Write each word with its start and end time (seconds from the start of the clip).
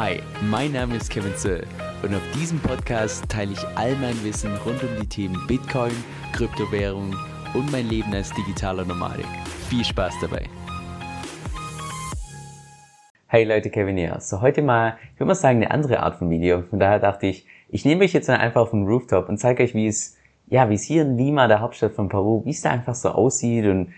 Hi, 0.00 0.20
mein 0.48 0.70
Name 0.70 0.94
ist 0.94 1.10
Kevin 1.10 1.34
Zöll 1.34 1.66
und 2.04 2.14
auf 2.14 2.22
diesem 2.32 2.60
Podcast 2.60 3.28
teile 3.28 3.50
ich 3.50 3.66
all 3.74 3.96
mein 3.96 4.14
Wissen 4.22 4.54
rund 4.64 4.80
um 4.84 4.90
die 5.00 5.08
Themen 5.08 5.36
Bitcoin, 5.48 5.90
Kryptowährung 6.32 7.16
und 7.52 7.72
mein 7.72 7.88
Leben 7.88 8.14
als 8.14 8.32
digitaler 8.32 8.84
Nomade. 8.84 9.24
Viel 9.68 9.84
Spaß 9.84 10.14
dabei! 10.20 10.44
Hey 13.26 13.42
Leute, 13.42 13.70
Kevin 13.70 13.96
hier. 13.96 14.20
So 14.20 14.40
heute 14.40 14.62
mal, 14.62 14.98
ich 15.14 15.18
würde 15.18 15.30
mal 15.30 15.34
sagen, 15.34 15.56
eine 15.56 15.72
andere 15.72 15.98
Art 15.98 16.14
von 16.14 16.30
Video. 16.30 16.62
Von 16.62 16.78
daher 16.78 17.00
dachte 17.00 17.26
ich, 17.26 17.44
ich 17.68 17.84
nehme 17.84 18.04
euch 18.04 18.12
jetzt 18.12 18.30
einfach 18.30 18.60
auf 18.60 18.70
den 18.70 18.86
Rooftop 18.86 19.28
und 19.28 19.38
zeige 19.38 19.64
euch, 19.64 19.74
wie 19.74 19.88
es, 19.88 20.16
ja, 20.46 20.70
wie 20.70 20.74
es 20.74 20.84
hier 20.84 21.02
in 21.02 21.18
Lima, 21.18 21.48
der 21.48 21.58
Hauptstadt 21.58 21.94
von 21.94 22.08
Peru, 22.08 22.44
wie 22.44 22.50
es 22.50 22.62
da 22.62 22.70
einfach 22.70 22.94
so 22.94 23.08
aussieht 23.08 23.66
und 23.66 23.92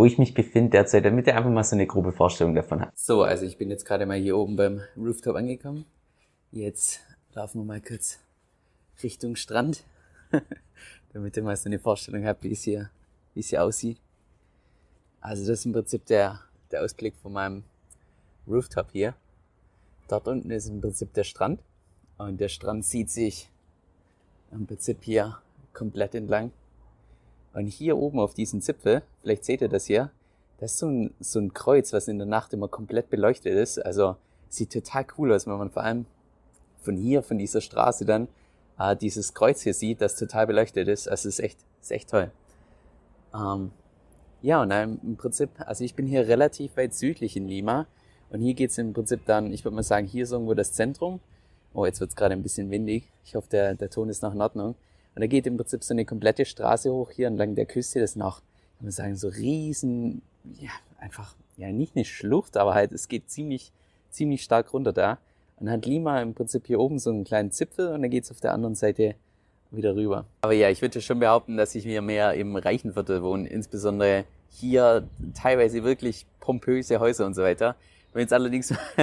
wo 0.00 0.06
ich 0.06 0.16
mich 0.16 0.32
befinde 0.32 0.70
derzeit, 0.70 1.04
damit 1.04 1.26
ihr 1.26 1.36
einfach 1.36 1.50
mal 1.50 1.62
so 1.62 1.76
eine 1.76 1.86
grobe 1.86 2.12
Vorstellung 2.12 2.54
davon 2.54 2.80
habt. 2.80 2.98
So, 2.98 3.22
also 3.22 3.44
ich 3.44 3.58
bin 3.58 3.68
jetzt 3.68 3.84
gerade 3.84 4.06
mal 4.06 4.16
hier 4.16 4.34
oben 4.34 4.56
beim 4.56 4.80
Rooftop 4.96 5.36
angekommen. 5.36 5.84
Jetzt 6.52 7.00
laufen 7.34 7.60
wir 7.60 7.66
mal 7.66 7.82
kurz 7.82 8.18
Richtung 9.02 9.36
Strand, 9.36 9.84
damit 11.12 11.36
ihr 11.36 11.42
mal 11.42 11.54
so 11.54 11.68
eine 11.68 11.78
Vorstellung 11.78 12.24
habt, 12.24 12.42
wie 12.44 12.52
es 12.52 12.62
hier, 12.62 12.88
wie 13.34 13.40
es 13.40 13.50
hier 13.50 13.62
aussieht. 13.62 13.98
Also 15.20 15.42
das 15.42 15.58
ist 15.58 15.66
im 15.66 15.74
Prinzip 15.74 16.06
der, 16.06 16.40
der 16.70 16.82
Ausblick 16.82 17.14
von 17.16 17.34
meinem 17.34 17.64
Rooftop 18.48 18.92
hier. 18.92 19.12
Dort 20.08 20.26
unten 20.28 20.50
ist 20.50 20.66
im 20.66 20.80
Prinzip 20.80 21.12
der 21.12 21.24
Strand 21.24 21.60
und 22.16 22.40
der 22.40 22.48
Strand 22.48 22.86
zieht 22.86 23.10
sich 23.10 23.50
im 24.50 24.66
Prinzip 24.66 25.04
hier 25.04 25.36
komplett 25.74 26.14
entlang 26.14 26.52
und 27.52 27.66
hier 27.66 27.96
oben 27.96 28.20
auf 28.20 28.34
diesem 28.34 28.60
Zipfel, 28.60 29.02
vielleicht 29.22 29.44
seht 29.44 29.60
ihr 29.60 29.68
das 29.68 29.86
hier, 29.86 30.10
das 30.60 30.72
ist 30.72 30.78
so 30.78 30.88
ein, 30.88 31.14
so 31.20 31.40
ein 31.40 31.54
Kreuz, 31.54 31.92
was 31.92 32.06
in 32.06 32.18
der 32.18 32.26
Nacht 32.26 32.52
immer 32.52 32.68
komplett 32.68 33.08
beleuchtet 33.08 33.54
ist. 33.54 33.78
Also 33.78 34.16
sieht 34.48 34.72
total 34.72 35.06
cool 35.16 35.32
aus, 35.32 35.46
wenn 35.46 35.56
man 35.56 35.70
vor 35.70 35.82
allem 35.82 36.04
von 36.82 36.96
hier, 36.96 37.22
von 37.22 37.38
dieser 37.38 37.62
Straße 37.62 38.04
dann 38.04 38.28
äh, 38.78 38.94
dieses 38.94 39.32
Kreuz 39.32 39.62
hier 39.62 39.72
sieht, 39.72 40.02
das 40.02 40.16
total 40.16 40.46
beleuchtet 40.46 40.86
ist. 40.86 41.08
Also 41.08 41.28
ist 41.28 41.40
echt, 41.40 41.58
ist 41.80 41.92
echt 41.92 42.10
toll. 42.10 42.30
Ähm, 43.34 43.70
ja, 44.42 44.60
und 44.62 44.68
dann 44.68 45.00
im 45.02 45.16
Prinzip, 45.16 45.50
also 45.58 45.82
ich 45.82 45.94
bin 45.94 46.06
hier 46.06 46.28
relativ 46.28 46.76
weit 46.76 46.94
südlich 46.94 47.36
in 47.36 47.48
Lima. 47.48 47.86
Und 48.28 48.40
hier 48.40 48.54
geht's 48.54 48.78
im 48.78 48.92
Prinzip 48.92 49.24
dann, 49.24 49.52
ich 49.52 49.64
würde 49.64 49.74
mal 49.74 49.82
sagen, 49.82 50.06
hier 50.06 50.24
ist 50.24 50.32
irgendwo 50.32 50.54
das 50.54 50.74
Zentrum. 50.74 51.20
Oh, 51.72 51.86
jetzt 51.86 52.00
wird's 52.00 52.16
gerade 52.16 52.34
ein 52.34 52.42
bisschen 52.42 52.70
windig. 52.70 53.08
Ich 53.24 53.34
hoffe, 53.34 53.48
der, 53.50 53.74
der 53.74 53.90
Ton 53.90 54.08
ist 54.08 54.22
noch 54.22 54.34
in 54.34 54.42
Ordnung. 54.42 54.74
Und 55.14 55.20
da 55.20 55.26
geht 55.26 55.46
im 55.46 55.56
Prinzip 55.56 55.82
so 55.82 55.94
eine 55.94 56.04
komplette 56.04 56.44
Straße 56.44 56.92
hoch 56.92 57.10
hier 57.10 57.26
entlang 57.26 57.54
der 57.54 57.66
Küste. 57.66 58.00
Das 58.00 58.10
ist 58.10 58.16
noch, 58.16 58.40
kann 58.76 58.86
man 58.86 58.92
sagen, 58.92 59.16
so 59.16 59.28
riesen, 59.28 60.22
ja, 60.58 60.70
einfach, 60.98 61.34
ja, 61.56 61.72
nicht 61.72 61.96
eine 61.96 62.04
Schlucht, 62.04 62.56
aber 62.56 62.74
halt, 62.74 62.92
es 62.92 63.08
geht 63.08 63.30
ziemlich, 63.30 63.72
ziemlich 64.10 64.42
stark 64.42 64.72
runter 64.72 64.92
da. 64.92 65.18
Und 65.56 65.66
dann 65.66 65.76
hat 65.76 65.86
Lima 65.86 66.22
im 66.22 66.34
Prinzip 66.34 66.66
hier 66.66 66.80
oben 66.80 66.98
so 66.98 67.10
einen 67.10 67.24
kleinen 67.24 67.50
Zipfel 67.50 67.88
und 67.88 68.02
dann 68.02 68.10
geht's 68.10 68.30
auf 68.30 68.40
der 68.40 68.54
anderen 68.54 68.74
Seite 68.74 69.14
wieder 69.70 69.94
rüber. 69.94 70.24
Aber 70.42 70.52
ja, 70.52 70.70
ich 70.70 70.82
würde 70.82 71.00
schon 71.00 71.20
behaupten, 71.20 71.56
dass 71.56 71.74
ich 71.74 71.84
hier 71.84 72.02
mehr 72.02 72.34
im 72.34 72.56
reichen 72.56 72.92
Viertel 72.92 73.22
wohne, 73.22 73.48
insbesondere 73.48 74.24
hier 74.48 75.08
teilweise 75.34 75.84
wirklich 75.84 76.26
pompöse 76.40 76.98
Häuser 76.98 77.26
und 77.26 77.34
so 77.34 77.42
weiter. 77.42 77.76
Wenn 78.12 78.20
wir 78.20 78.22
jetzt 78.22 78.32
allerdings 78.32 78.72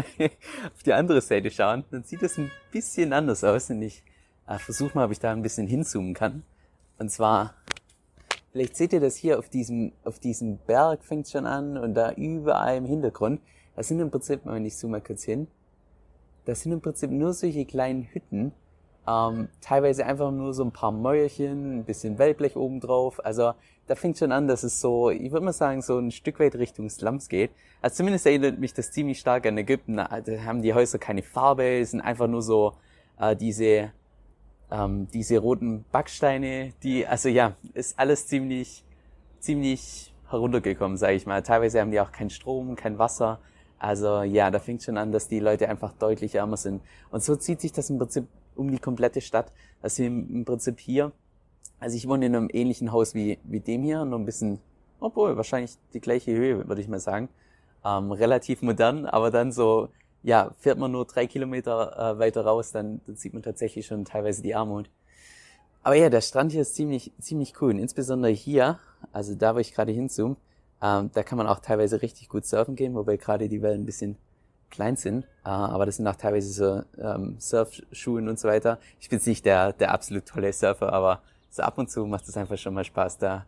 auf 0.73 0.83
die 0.85 0.93
andere 0.93 1.21
Seite 1.21 1.51
schauen, 1.51 1.85
dann 1.91 2.03
sieht 2.03 2.21
das 2.21 2.37
ein 2.37 2.51
bisschen 2.71 3.13
anders 3.13 3.43
aus 3.43 3.69
und 3.69 3.81
ich 3.81 4.03
äh, 4.47 4.57
versuch 4.57 4.93
mal, 4.93 5.05
ob 5.05 5.11
ich 5.11 5.19
da 5.19 5.31
ein 5.31 5.41
bisschen 5.41 5.67
hinzoomen 5.67 6.13
kann. 6.13 6.43
Und 6.97 7.11
zwar, 7.11 7.53
vielleicht 8.51 8.75
seht 8.75 8.93
ihr 8.93 8.99
das 8.99 9.15
hier 9.15 9.39
auf 9.39 9.49
diesem, 9.49 9.91
auf 10.03 10.19
diesem 10.19 10.57
Berg 10.57 11.03
fängt 11.03 11.27
schon 11.27 11.45
an 11.45 11.77
und 11.77 11.93
da 11.93 12.11
überall 12.13 12.77
im 12.77 12.85
Hintergrund. 12.85 13.41
Das 13.75 13.87
sind 13.87 13.99
im 13.99 14.09
Prinzip, 14.09 14.41
wenn 14.45 14.65
ich 14.65 14.75
zoome 14.75 14.93
mal 14.93 15.01
kurz 15.01 15.23
hin, 15.23 15.47
das 16.45 16.61
sind 16.61 16.71
im 16.71 16.81
Prinzip 16.81 17.11
nur 17.11 17.33
solche 17.33 17.65
kleinen 17.65 18.03
Hütten, 18.03 18.53
ähm, 19.07 19.49
teilweise 19.61 20.05
einfach 20.05 20.31
nur 20.31 20.53
so 20.53 20.63
ein 20.63 20.71
paar 20.71 20.91
Mäuerchen, 20.91 21.79
ein 21.79 21.83
bisschen 21.83 22.17
Wellblech 22.17 22.55
oben 22.55 22.79
drauf. 22.79 23.23
Also 23.23 23.53
da 23.87 23.95
fängt 23.95 24.17
schon 24.17 24.31
an, 24.31 24.47
dass 24.47 24.63
es 24.63 24.81
so, 24.81 25.09
ich 25.09 25.31
würde 25.31 25.45
mal 25.45 25.53
sagen, 25.53 25.81
so 25.81 25.97
ein 25.97 26.11
Stück 26.11 26.39
weit 26.39 26.55
Richtung 26.55 26.89
Slums 26.89 27.29
geht. 27.29 27.51
Also 27.81 27.97
zumindest 27.97 28.25
erinnert 28.25 28.59
mich 28.59 28.73
das 28.73 28.91
ziemlich 28.91 29.19
stark 29.19 29.45
an 29.45 29.57
Ägypten. 29.57 29.97
Da 29.97 30.09
haben 30.45 30.61
die 30.61 30.73
Häuser 30.73 30.99
keine 30.99 31.21
Farbe, 31.21 31.79
es 31.79 31.91
sind 31.91 32.01
einfach 32.01 32.27
nur 32.27 32.41
so 32.41 32.73
äh, 33.19 33.35
diese 33.35 33.91
ähm, 34.71 35.07
diese 35.13 35.39
roten 35.39 35.85
Backsteine, 35.91 36.73
die, 36.83 37.07
also 37.07 37.29
ja, 37.29 37.55
ist 37.73 37.97
alles 37.97 38.27
ziemlich, 38.27 38.83
ziemlich 39.39 40.13
heruntergekommen, 40.29 40.97
sage 40.97 41.13
ich 41.13 41.25
mal. 41.25 41.41
Teilweise 41.41 41.79
haben 41.79 41.91
die 41.91 41.99
auch 42.01 42.11
keinen 42.11 42.29
Strom, 42.29 42.75
kein 42.75 42.99
Wasser. 42.99 43.39
Also 43.79 44.23
ja, 44.23 44.51
da 44.51 44.59
fängt 44.59 44.83
schon 44.83 44.97
an, 44.97 45.11
dass 45.11 45.27
die 45.27 45.39
Leute 45.39 45.69
einfach 45.69 45.93
deutlich 45.93 46.35
ärmer 46.35 46.57
sind. 46.57 46.81
Und 47.11 47.23
so 47.23 47.35
zieht 47.35 47.61
sich 47.61 47.71
das 47.71 47.89
im 47.89 47.97
Prinzip 47.97 48.27
um 48.55 48.71
die 48.71 48.79
komplette 48.79 49.21
Stadt. 49.21 49.51
Also 49.81 50.03
im 50.03 50.43
Prinzip 50.43 50.79
hier, 50.79 51.11
also 51.79 51.95
ich 51.95 52.07
wohne 52.07 52.25
in 52.25 52.35
einem 52.35 52.49
ähnlichen 52.51 52.91
Haus 52.91 53.13
wie, 53.13 53.37
wie 53.43 53.59
dem 53.59 53.83
hier, 53.83 54.03
nur 54.03 54.19
ein 54.19 54.25
bisschen, 54.25 54.59
obwohl 54.99 55.37
wahrscheinlich 55.37 55.75
die 55.93 56.01
gleiche 56.01 56.31
Höhe, 56.31 56.67
würde 56.67 56.81
ich 56.81 56.87
mal 56.87 56.99
sagen. 56.99 57.29
Ähm, 57.85 58.11
relativ 58.11 58.63
modern, 58.63 59.05
aber 59.05 59.29
dann 59.29 59.51
so 59.51 59.89
ja, 60.23 60.51
fährt 60.57 60.77
man 60.77 60.91
nur 60.91 61.05
drei 61.05 61.27
Kilometer 61.27 62.15
äh, 62.15 62.19
weiter 62.19 62.45
raus, 62.45 62.71
dann, 62.71 63.01
dann 63.05 63.15
sieht 63.15 63.33
man 63.33 63.43
tatsächlich 63.43 63.85
schon 63.85 64.05
teilweise 64.05 64.41
die 64.41 64.55
Armut. 64.55 64.89
Aber 65.83 65.95
ja, 65.95 66.09
der 66.09 66.21
Strand 66.21 66.51
hier 66.51 66.61
ist 66.61 66.75
ziemlich, 66.75 67.11
ziemlich 67.19 67.61
cool. 67.61 67.71
Und 67.71 67.79
insbesondere 67.79 68.31
hier, 68.31 68.79
also 69.13 69.35
da, 69.35 69.55
wo 69.55 69.59
ich 69.59 69.73
gerade 69.73 69.91
hinzoome, 69.91 70.35
ähm, 70.81 71.09
da 71.13 71.23
kann 71.23 71.37
man 71.37 71.47
auch 71.47 71.59
teilweise 71.59 72.01
richtig 72.01 72.29
gut 72.29 72.45
surfen 72.45 72.75
gehen, 72.75 72.93
wobei 72.93 73.17
gerade 73.17 73.47
die 73.47 73.61
Wellen 73.61 73.81
ein 73.83 73.85
bisschen 73.85 74.17
klein 74.69 74.95
sind. 74.95 75.23
Äh, 75.45 75.49
aber 75.49 75.85
das 75.85 75.95
sind 75.95 76.07
auch 76.07 76.15
teilweise 76.15 76.51
so 76.51 77.01
ähm, 77.01 77.35
Surfschuhen 77.39 78.27
und 78.27 78.39
so 78.39 78.47
weiter. 78.47 78.79
Ich 78.99 79.09
bin 79.09 79.21
nicht 79.25 79.45
der, 79.45 79.73
der 79.73 79.91
absolut 79.91 80.25
tolle 80.25 80.51
Surfer, 80.51 80.91
aber 80.91 81.21
so 81.49 81.63
ab 81.63 81.77
und 81.77 81.89
zu 81.89 82.05
macht 82.05 82.27
es 82.27 82.37
einfach 82.37 82.57
schon 82.57 82.73
mal 82.73 82.83
Spaß, 82.83 83.17
da 83.17 83.45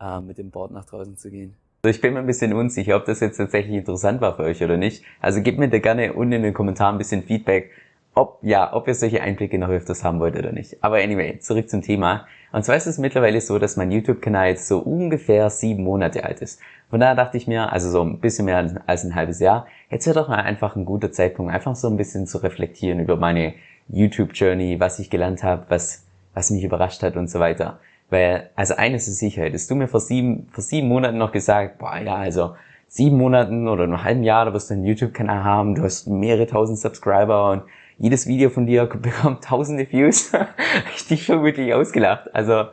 äh, 0.00 0.20
mit 0.20 0.38
dem 0.38 0.50
Board 0.50 0.70
nach 0.70 0.84
draußen 0.84 1.16
zu 1.16 1.30
gehen. 1.30 1.54
Also 1.84 1.96
ich 1.96 2.00
bin 2.00 2.14
mir 2.14 2.20
ein 2.20 2.26
bisschen 2.26 2.54
unsicher, 2.54 2.96
ob 2.96 3.04
das 3.04 3.20
jetzt 3.20 3.36
tatsächlich 3.36 3.76
interessant 3.76 4.22
war 4.22 4.36
für 4.36 4.44
euch 4.44 4.64
oder 4.64 4.78
nicht. 4.78 5.04
Also 5.20 5.42
gebt 5.42 5.58
mir 5.58 5.68
da 5.68 5.80
gerne 5.80 6.14
unten 6.14 6.32
in 6.32 6.42
den 6.42 6.54
Kommentaren 6.54 6.94
ein 6.94 6.98
bisschen 6.98 7.22
Feedback, 7.22 7.72
ob, 8.14 8.38
ja, 8.40 8.72
ob 8.72 8.88
ihr 8.88 8.94
solche 8.94 9.20
Einblicke 9.20 9.58
noch 9.58 9.68
öfters 9.68 10.02
haben 10.02 10.18
wollt 10.18 10.34
oder 10.34 10.50
nicht. 10.50 10.82
Aber 10.82 10.96
anyway, 10.96 11.38
zurück 11.40 11.68
zum 11.68 11.82
Thema. 11.82 12.26
Und 12.52 12.64
zwar 12.64 12.76
ist 12.76 12.86
es 12.86 12.96
mittlerweile 12.96 13.38
so, 13.42 13.58
dass 13.58 13.76
mein 13.76 13.90
YouTube-Kanal 13.90 14.48
jetzt 14.48 14.66
so 14.66 14.78
ungefähr 14.78 15.50
sieben 15.50 15.84
Monate 15.84 16.24
alt 16.24 16.40
ist. 16.40 16.58
Von 16.88 17.00
daher 17.00 17.16
dachte 17.16 17.36
ich 17.36 17.46
mir, 17.46 17.70
also 17.70 17.90
so 17.90 18.02
ein 18.02 18.18
bisschen 18.18 18.46
mehr 18.46 18.80
als 18.86 19.04
ein 19.04 19.14
halbes 19.14 19.38
Jahr, 19.38 19.66
jetzt 19.90 20.06
wäre 20.06 20.18
doch 20.18 20.28
mal 20.28 20.36
einfach 20.36 20.76
ein 20.76 20.86
guter 20.86 21.12
Zeitpunkt, 21.12 21.52
einfach 21.52 21.76
so 21.76 21.88
ein 21.88 21.98
bisschen 21.98 22.26
zu 22.26 22.38
reflektieren 22.38 22.98
über 22.98 23.16
meine 23.16 23.52
YouTube-Journey, 23.90 24.80
was 24.80 25.00
ich 25.00 25.10
gelernt 25.10 25.42
habe, 25.42 25.66
was, 25.68 26.06
was 26.32 26.50
mich 26.50 26.64
überrascht 26.64 27.02
hat 27.02 27.18
und 27.18 27.28
so 27.28 27.40
weiter. 27.40 27.78
Weil, 28.14 28.50
also 28.54 28.76
eines 28.76 29.08
ist 29.08 29.18
sicher, 29.18 29.42
hättest 29.42 29.68
du 29.68 29.74
mir 29.74 29.88
vor 29.88 29.98
sieben, 29.98 30.46
vor 30.52 30.62
sieben 30.62 30.86
Monaten 30.86 31.18
noch 31.18 31.32
gesagt, 31.32 31.78
boah, 31.78 31.98
ja, 31.98 32.14
also 32.14 32.54
sieben 32.86 33.18
Monaten 33.18 33.66
oder 33.66 33.82
einem 33.82 34.04
halben 34.04 34.22
Jahr, 34.22 34.44
da 34.44 34.54
wirst 34.54 34.70
du 34.70 34.74
einen 34.74 34.84
YouTube-Kanal 34.84 35.42
haben, 35.42 35.74
du 35.74 35.82
hast 35.82 36.06
mehrere 36.06 36.46
tausend 36.46 36.78
Subscriber 36.78 37.50
und 37.50 37.64
jedes 37.98 38.28
Video 38.28 38.50
von 38.50 38.66
dir 38.66 38.86
bekommt 39.02 39.42
tausende 39.42 39.90
Views. 39.90 40.32
ich 40.94 41.08
dich 41.08 41.24
schon 41.24 41.42
wirklich 41.42 41.74
ausgelacht. 41.74 42.32
Also, 42.32 42.66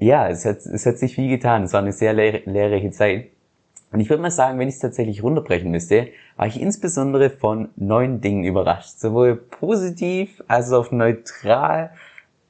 ja, 0.00 0.28
es 0.28 0.44
hat, 0.44 0.56
es 0.56 0.84
hat 0.84 0.98
sich 0.98 1.14
viel 1.14 1.28
getan. 1.28 1.62
Es 1.62 1.72
war 1.72 1.80
eine 1.80 1.92
sehr 1.92 2.12
lehr 2.12 2.40
lehrreiche 2.44 2.90
Zeit. 2.90 3.28
Und 3.92 4.00
ich 4.00 4.10
würde 4.10 4.20
mal 4.20 4.32
sagen, 4.32 4.58
wenn 4.58 4.66
ich 4.66 4.74
es 4.74 4.80
tatsächlich 4.80 5.22
runterbrechen 5.22 5.70
müsste, 5.70 6.08
war 6.36 6.48
ich 6.48 6.60
insbesondere 6.60 7.30
von 7.30 7.68
neun 7.76 8.20
Dingen 8.20 8.42
überrascht. 8.42 8.98
Sowohl 8.98 9.36
positiv 9.36 10.42
als 10.48 10.72
auch 10.72 10.90
neutral 10.90 11.90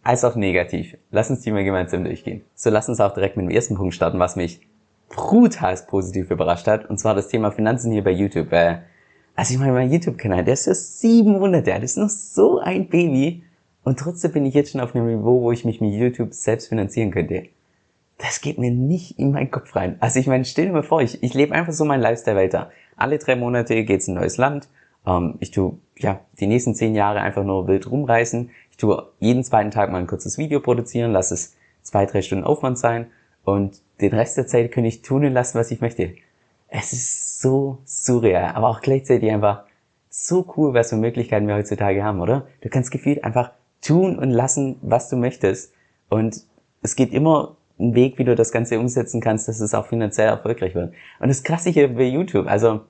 als 0.02 0.24
auch 0.24 0.36
negativ. 0.36 0.96
Lass 1.10 1.30
uns 1.30 1.40
die 1.40 1.52
mal 1.52 1.64
gemeinsam 1.64 2.04
durchgehen. 2.04 2.42
So 2.54 2.70
lass 2.70 2.88
uns 2.88 3.00
auch 3.00 3.14
direkt 3.14 3.36
mit 3.36 3.46
dem 3.46 3.50
ersten 3.50 3.76
Punkt 3.76 3.94
starten, 3.94 4.18
was 4.18 4.36
mich 4.36 4.60
brutal 5.08 5.76
positiv 5.86 6.30
überrascht 6.30 6.66
hat, 6.66 6.88
und 6.88 6.98
zwar 6.98 7.14
das 7.14 7.28
Thema 7.28 7.52
Finanzen 7.52 7.92
hier 7.92 8.02
bei 8.02 8.12
YouTube. 8.12 8.52
Äh, 8.52 8.78
also 9.36 9.54
ich 9.54 9.60
meine, 9.60 9.72
mein 9.72 9.90
YouTube-Kanal, 9.90 10.44
der 10.44 10.54
ist 10.54 10.66
ja 10.66 10.74
sieben 10.74 11.32
Monate 11.32 11.72
alt, 11.72 11.82
ist 11.82 11.98
noch 11.98 12.08
so 12.08 12.58
ein 12.58 12.88
Baby, 12.88 13.44
und 13.84 13.98
trotzdem 13.98 14.32
bin 14.32 14.46
ich 14.46 14.54
jetzt 14.54 14.72
schon 14.72 14.80
auf 14.80 14.94
einem 14.94 15.06
Niveau, 15.06 15.42
wo 15.42 15.52
ich 15.52 15.64
mich 15.64 15.80
mit 15.80 15.92
YouTube 15.94 16.32
selbst 16.34 16.68
finanzieren 16.68 17.10
könnte. 17.10 17.44
Das 18.18 18.40
geht 18.40 18.58
mir 18.58 18.70
nicht 18.70 19.18
in 19.18 19.32
meinen 19.32 19.50
Kopf 19.50 19.74
rein. 19.74 19.96
Also 19.98 20.20
ich 20.20 20.28
meine, 20.28 20.44
stell 20.44 20.66
dir 20.66 20.72
mal 20.72 20.84
vor, 20.84 21.02
ich, 21.02 21.22
ich 21.22 21.34
lebe 21.34 21.54
einfach 21.54 21.72
so 21.72 21.84
meinen 21.84 22.02
Lifestyle 22.02 22.36
weiter. 22.36 22.70
Alle 22.96 23.18
drei 23.18 23.34
Monate 23.34 23.82
geht's 23.84 24.06
in 24.06 24.14
ein 24.14 24.20
neues 24.20 24.36
Land. 24.36 24.68
Ähm, 25.04 25.36
ich 25.40 25.50
tu 25.50 25.78
ja 25.98 26.20
die 26.38 26.46
nächsten 26.46 26.74
zehn 26.74 26.94
Jahre 26.94 27.20
einfach 27.20 27.42
nur 27.42 27.66
wild 27.66 27.90
rumreißen. 27.90 28.50
Tue 28.82 29.12
jeden 29.20 29.44
zweiten 29.44 29.70
Tag 29.70 29.92
mal 29.92 29.98
ein 29.98 30.08
kurzes 30.08 30.38
Video 30.38 30.58
produzieren, 30.58 31.12
lass 31.12 31.30
es 31.30 31.54
zwei, 31.82 32.04
drei 32.04 32.20
Stunden 32.20 32.42
Aufwand 32.42 32.76
sein 32.76 33.06
und 33.44 33.80
den 34.00 34.12
Rest 34.12 34.36
der 34.36 34.48
Zeit 34.48 34.72
kann 34.72 34.84
ich 34.84 35.02
tun 35.02 35.24
und 35.24 35.32
lassen, 35.32 35.56
was 35.56 35.70
ich 35.70 35.80
möchte. 35.80 36.14
Es 36.66 36.92
ist 36.92 37.40
so 37.40 37.78
surreal, 37.84 38.56
aber 38.56 38.68
auch 38.68 38.80
gleichzeitig 38.80 39.30
einfach 39.30 39.62
so 40.10 40.52
cool, 40.56 40.74
was 40.74 40.90
für 40.90 40.96
Möglichkeiten 40.96 41.46
wir 41.46 41.54
heutzutage 41.54 42.02
haben, 42.02 42.20
oder? 42.20 42.48
Du 42.60 42.70
kannst 42.70 42.90
gefühlt 42.90 43.22
einfach 43.22 43.52
tun 43.82 44.18
und 44.18 44.30
lassen, 44.30 44.80
was 44.82 45.08
du 45.08 45.14
möchtest. 45.16 45.72
Und 46.08 46.42
es 46.82 46.96
geht 46.96 47.12
immer 47.12 47.56
ein 47.78 47.94
Weg, 47.94 48.18
wie 48.18 48.24
du 48.24 48.34
das 48.34 48.50
Ganze 48.50 48.80
umsetzen 48.80 49.20
kannst, 49.20 49.46
dass 49.46 49.60
es 49.60 49.74
auch 49.74 49.86
finanziell 49.86 50.26
erfolgreich 50.26 50.74
wird. 50.74 50.92
Und 51.20 51.28
das 51.28 51.44
Krasse 51.44 51.70
hier 51.70 51.94
bei 51.94 52.02
YouTube, 52.02 52.48
also, 52.48 52.80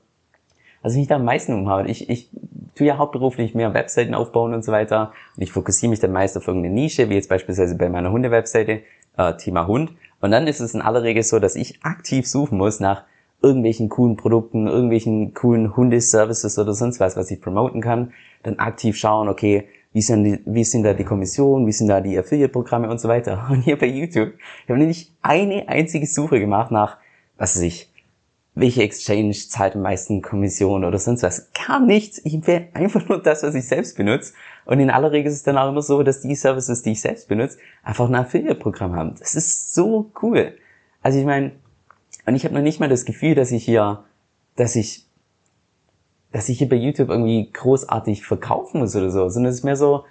was 0.83 0.95
mich 0.95 1.07
da 1.07 1.17
am 1.17 1.25
meisten 1.25 1.53
umhaut, 1.55 1.89
ich, 1.89 2.11
ich 2.11 2.29
tue 2.75 2.87
ja 2.87 2.99
hauptberuflich 2.99 3.55
mehr 3.55 3.75
Webseiten 3.75 4.15
aufbauen 4.15 4.55
und 4.55 4.65
so 4.65 4.73
weiter. 4.73 5.13
Und 5.37 5.43
ich 5.43 5.53
fokussiere 5.53 5.91
mich 5.91 6.01
dann 6.01 6.13
meist 6.13 6.37
auf 6.37 6.47
irgendeine 6.47 6.75
Nische, 6.75 7.09
wie 7.09 7.15
jetzt 7.15 7.29
beispielsweise 7.29 7.77
bei 7.77 7.89
meiner 7.89 8.11
Hunde-Webseite, 8.11 8.81
äh, 9.17 9.35
Thema 9.37 9.67
Hund. 9.67 9.93
Und 10.21 10.31
dann 10.31 10.47
ist 10.47 10.61
es 10.61 10.75
in 10.75 10.83
aller 10.83 11.03
Regel 11.03 11.23
so, 11.23 11.39
dass 11.39 11.57
ich 11.57 11.83
aktiv 11.83 12.27
suchen 12.27 12.59
muss 12.59 12.81
nach 12.81 13.05
irgendwelchen 13.43 13.89
coolen 13.89 14.17
Produkten, 14.17 14.69
irgendwelchen 14.69 15.35
coolen 15.35 15.77
Hundeservices 15.77 16.59
oder 16.59 16.75
sonst 16.75 17.01
was, 17.01 17.17
was 17.17 17.31
ich 17.31 17.41
promoten 17.41 17.81
kann. 17.81 18.13
Dann 18.43 18.59
aktiv 18.59 18.97
schauen, 18.97 19.29
okay, 19.29 19.69
wie 19.93 20.01
sind, 20.01 20.25
die, 20.25 20.39
wie 20.47 20.65
sind 20.65 20.85
da 20.85 20.95
die 20.95 21.05
Kommissionen, 21.05 21.67
wie 21.67 21.73
sind 21.73 21.89
da 21.89 22.01
die 22.01 22.19
Affiliate-Programme 22.19 22.89
und 22.89 23.01
so 23.01 23.09
weiter. 23.09 23.47
Und 23.51 23.63
hier 23.63 23.79
bei 23.79 23.87
YouTube, 23.87 24.33
ich 24.65 24.71
habe 24.71 24.79
nicht 24.79 25.13
eine 25.23 25.69
einzige 25.69 26.07
Suche 26.07 26.41
gemacht 26.41 26.71
nach, 26.71 26.97
was 27.37 27.57
weiß 27.57 27.63
ich, 27.63 27.92
welche 28.55 28.83
Exchange 28.83 29.33
zahlt 29.33 29.75
am 29.75 29.83
meisten 29.83 30.21
Kommission 30.21 30.85
oder 30.85 30.99
sonst 30.99 31.23
was. 31.23 31.51
Gar 31.53 31.81
nichts. 31.81 32.21
Ich 32.25 32.47
will 32.47 32.69
einfach 32.75 33.09
nur 33.09 33.23
das, 33.23 33.43
was 33.43 33.55
ich 33.55 33.67
selbst 33.67 33.97
benutze. 33.97 34.35
Und 34.67 34.79
in 34.79 34.91
aller 34.91 35.11
Regel 35.11 35.31
ist 35.31 35.39
es 35.39 35.43
dann 35.43 35.57
auch 35.57 35.71
immer 35.71 35.83
so, 35.83 36.03
dass 36.03 36.21
die 36.21 36.35
Services, 36.35 36.83
die 36.83 36.93
ich 36.93 37.01
selbst 37.01 37.29
benutze, 37.29 37.59
einfach 37.83 38.09
ein 38.09 38.15
Affiliate-Programm 38.15 38.95
haben. 38.95 39.15
Das 39.19 39.35
ist 39.35 39.75
so 39.75 40.11
cool. 40.23 40.55
Also 41.03 41.19
ich 41.19 41.25
meine, 41.25 41.53
und 42.27 42.35
ich 42.35 42.45
habe 42.45 42.55
noch 42.55 42.63
nicht 42.63 42.79
mal 42.79 42.89
das 42.89 43.05
Gefühl, 43.05 43.35
dass 43.35 43.51
ich 43.51 43.65
hier, 43.65 44.05
dass 44.55 44.77
ich, 44.77 45.07
dass 46.31 46.49
ich 46.49 46.59
hier 46.59 46.69
bei 46.69 46.77
YouTube 46.77 47.09
irgendwie 47.09 47.51
großartig 47.51 48.25
verkaufen 48.25 48.81
muss 48.81 48.95
oder 48.95 49.11
so, 49.11 49.29
sondern 49.29 49.51
es 49.51 49.59
ist 49.59 49.65
mehr 49.65 49.77
so, 49.77 50.05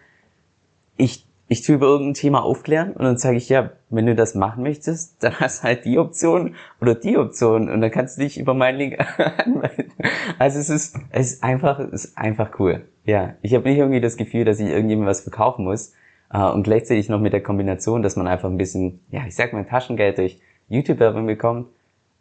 ich 0.97 1.25
ich 1.51 1.63
tue 1.63 1.75
über 1.75 1.87
irgendein 1.87 2.13
Thema 2.13 2.45
aufklären 2.45 2.93
und 2.93 3.03
dann 3.03 3.17
sage 3.17 3.35
ich, 3.35 3.49
ja, 3.49 3.71
wenn 3.89 4.05
du 4.05 4.15
das 4.15 4.35
machen 4.35 4.63
möchtest, 4.63 5.17
dann 5.21 5.37
hast 5.37 5.59
du 5.59 5.63
halt 5.67 5.83
die 5.83 5.99
Option 5.99 6.55
oder 6.79 6.95
die 6.95 7.17
Option 7.17 7.69
und 7.69 7.81
dann 7.81 7.91
kannst 7.91 8.17
du 8.17 8.21
dich 8.21 8.39
über 8.39 8.53
meinen 8.53 8.77
Link 8.77 8.99
anmelden. 9.37 9.91
Also 10.39 10.59
es 10.59 10.69
ist, 10.69 10.97
es 11.09 11.33
ist 11.33 11.43
einfach, 11.43 11.79
es 11.79 12.05
ist 12.05 12.17
einfach 12.17 12.57
cool. 12.57 12.85
Ja, 13.03 13.35
ich 13.41 13.53
habe 13.53 13.67
nicht 13.67 13.79
irgendwie 13.79 13.99
das 13.99 14.15
Gefühl, 14.15 14.45
dass 14.45 14.61
ich 14.61 14.69
irgendjemand 14.69 15.09
was 15.09 15.21
verkaufen 15.21 15.65
muss 15.65 15.93
äh, 16.31 16.41
und 16.41 16.63
gleichzeitig 16.63 17.09
noch 17.09 17.19
mit 17.19 17.33
der 17.33 17.43
Kombination, 17.43 18.01
dass 18.01 18.15
man 18.15 18.27
einfach 18.27 18.49
ein 18.49 18.57
bisschen, 18.57 19.01
ja, 19.11 19.25
ich 19.27 19.35
sag 19.35 19.51
mal, 19.51 19.65
Taschengeld 19.65 20.19
durch 20.19 20.39
YouTube-Werbung 20.69 21.27
bekommt, 21.27 21.67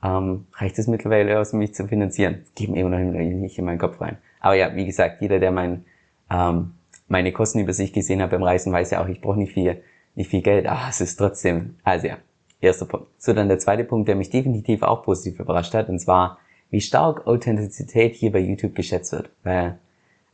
ähm, 0.02 0.46
reicht 0.54 0.76
es 0.76 0.88
mittlerweile 0.88 1.38
aus, 1.38 1.52
mich 1.52 1.72
zu 1.72 1.86
finanzieren. 1.86 2.46
Geben 2.56 2.74
immer 2.74 2.90
noch 2.90 2.98
nicht 2.98 3.58
in 3.58 3.64
meinen 3.64 3.78
Kopf 3.78 4.00
rein. 4.00 4.18
Aber 4.40 4.56
ja, 4.56 4.74
wie 4.74 4.86
gesagt, 4.86 5.22
jeder, 5.22 5.38
der 5.38 5.52
mein 5.52 5.84
ähm, 6.32 6.72
meine 7.10 7.32
Kostenübersicht 7.32 7.92
gesehen 7.92 8.22
habe 8.22 8.32
beim 8.32 8.42
Reisen, 8.42 8.72
weiß 8.72 8.92
ja 8.92 9.02
auch, 9.02 9.08
ich 9.08 9.20
brauche 9.20 9.38
nicht 9.38 9.52
viel, 9.52 9.82
nicht 10.14 10.30
viel 10.30 10.42
Geld, 10.42 10.66
aber 10.66 10.88
es 10.88 11.00
ist 11.00 11.16
trotzdem, 11.16 11.76
also 11.82 12.06
ja, 12.06 12.18
erster 12.60 12.86
Punkt. 12.86 13.08
So, 13.18 13.32
dann 13.32 13.48
der 13.48 13.58
zweite 13.58 13.84
Punkt, 13.84 14.08
der 14.08 14.16
mich 14.16 14.30
definitiv 14.30 14.82
auch 14.82 15.02
positiv 15.02 15.40
überrascht 15.40 15.74
hat, 15.74 15.88
und 15.88 15.98
zwar, 15.98 16.38
wie 16.70 16.80
stark 16.80 17.26
Authentizität 17.26 18.14
hier 18.14 18.30
bei 18.30 18.38
YouTube 18.38 18.74
geschätzt 18.74 19.12
wird. 19.12 19.30
Weil, 19.42 19.78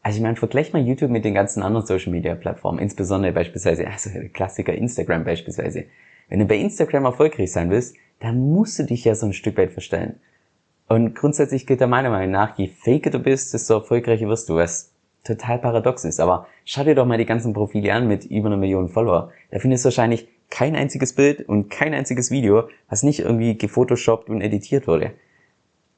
also 0.03 0.19
ich 0.19 0.23
meine, 0.23 0.37
vergleich 0.37 0.73
mal 0.73 0.83
YouTube 0.83 1.11
mit 1.11 1.25
den 1.25 1.35
ganzen 1.35 1.63
anderen 1.63 1.87
Social 1.87 2.13
Media 2.13 2.35
Plattformen, 2.35 2.79
insbesondere 2.79 3.33
beispielsweise, 3.33 3.87
also 3.91 4.11
Klassiker 4.33 4.75
Instagram 4.75 5.25
beispielsweise. 5.25 5.85
Wenn 6.29 6.41
du 6.41 6.45
bei 6.45 6.57
Instagram 6.57 7.05
erfolgreich 7.05 7.53
sein 7.53 7.71
willst, 7.71 7.97
dann 8.21 8.53
musst 8.53 8.79
du 8.79 8.83
dich 8.83 9.05
ja 9.05 9.15
so 9.15 9.27
ein 9.27 9.33
Stück 9.33 9.57
weit 9.57 9.73
verstellen. 9.73 10.17
Und 10.89 11.15
grundsätzlich 11.15 11.67
gilt 11.67 11.81
da 11.81 11.87
meiner 11.87 12.11
Meinung 12.11 12.33
nach, 12.33 12.59
je 12.59 12.69
faker 12.69 13.11
du 13.11 13.19
bist, 13.19 13.55
desto 13.55 13.75
erfolgreicher 13.75 14.29
wirst 14.29 14.49
du, 14.49 14.57
was 14.57 14.93
total 15.27 15.59
paradox 15.59 16.05
ist. 16.05 16.21
Aber 16.21 16.47
schau 16.65 16.85
dir 16.85 16.95
doch 16.95 17.07
mal 17.07 17.19
die 17.19 17.27
ganzen 17.27 17.53
Profile 17.53 17.93
an 17.93 18.09
mit 18.09 18.25
über 18.25 18.47
einer 18.47 18.57
Million 18.57 18.89
Follower. 18.89 19.33
Da 19.51 19.59
findest 19.59 19.85
du 19.85 19.87
wahrscheinlich 19.87 20.29
kein 20.51 20.77
einziges 20.77 21.15
Bild 21.15 21.49
und 21.49 21.71
kein 21.71 21.93
einziges 21.95 22.31
Video, 22.31 22.69
was 22.89 23.03
nicht 23.03 23.21
irgendwie 23.21 23.59
gefotoshoppt 23.59 24.29
und 24.29 24.41
editiert 24.41 24.87
wurde. 24.87 25.13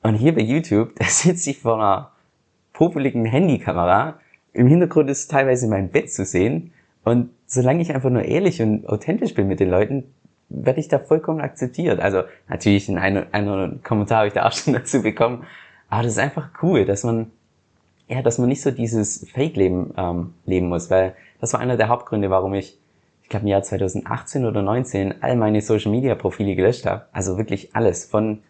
Und 0.02 0.14
hier 0.14 0.34
bei 0.34 0.40
YouTube, 0.40 0.94
da 0.98 1.04
sitze 1.04 1.50
ich 1.50 1.58
vor 1.58 1.74
einer 1.74 2.12
popeligen 2.72 3.24
Handykamera. 3.24 4.20
Im 4.52 4.66
Hintergrund 4.66 5.10
ist 5.10 5.30
teilweise 5.30 5.68
mein 5.68 5.90
Bett 5.90 6.12
zu 6.12 6.24
sehen. 6.24 6.72
Und 7.04 7.30
solange 7.46 7.82
ich 7.82 7.94
einfach 7.94 8.10
nur 8.10 8.24
ehrlich 8.24 8.60
und 8.62 8.88
authentisch 8.88 9.34
bin 9.34 9.48
mit 9.48 9.60
den 9.60 9.70
Leuten, 9.70 10.04
werde 10.48 10.80
ich 10.80 10.88
da 10.88 10.98
vollkommen 10.98 11.40
akzeptiert. 11.40 12.00
Also 12.00 12.22
natürlich 12.48 12.88
in 12.88 12.98
einem, 12.98 13.26
einem 13.32 13.82
Kommentar 13.82 14.18
habe 14.18 14.28
ich 14.28 14.34
da 14.34 14.46
auch 14.46 14.52
schon 14.52 14.72
dazu 14.74 15.02
bekommen. 15.02 15.44
Aber 15.88 16.02
das 16.02 16.12
ist 16.12 16.18
einfach 16.18 16.50
cool, 16.62 16.84
dass 16.84 17.04
man 17.04 17.30
ja, 18.08 18.22
dass 18.22 18.38
man 18.38 18.48
nicht 18.48 18.62
so 18.62 18.70
dieses 18.70 19.28
Fake-Leben 19.32 19.94
ähm, 19.96 20.34
leben 20.46 20.68
muss, 20.68 20.90
weil 20.90 21.14
das 21.40 21.52
war 21.52 21.60
einer 21.60 21.76
der 21.76 21.88
Hauptgründe, 21.88 22.30
warum 22.30 22.54
ich, 22.54 22.78
ich 23.22 23.28
glaube 23.28 23.44
im 23.44 23.48
Jahr 23.48 23.62
2018 23.62 24.44
oder 24.44 24.62
19 24.62 25.22
all 25.22 25.36
meine 25.36 25.60
Social-Media-Profile 25.60 26.56
gelöscht 26.56 26.86
habe. 26.86 27.06
Also 27.12 27.36
wirklich 27.36 27.74
alles 27.74 28.04
von 28.04 28.42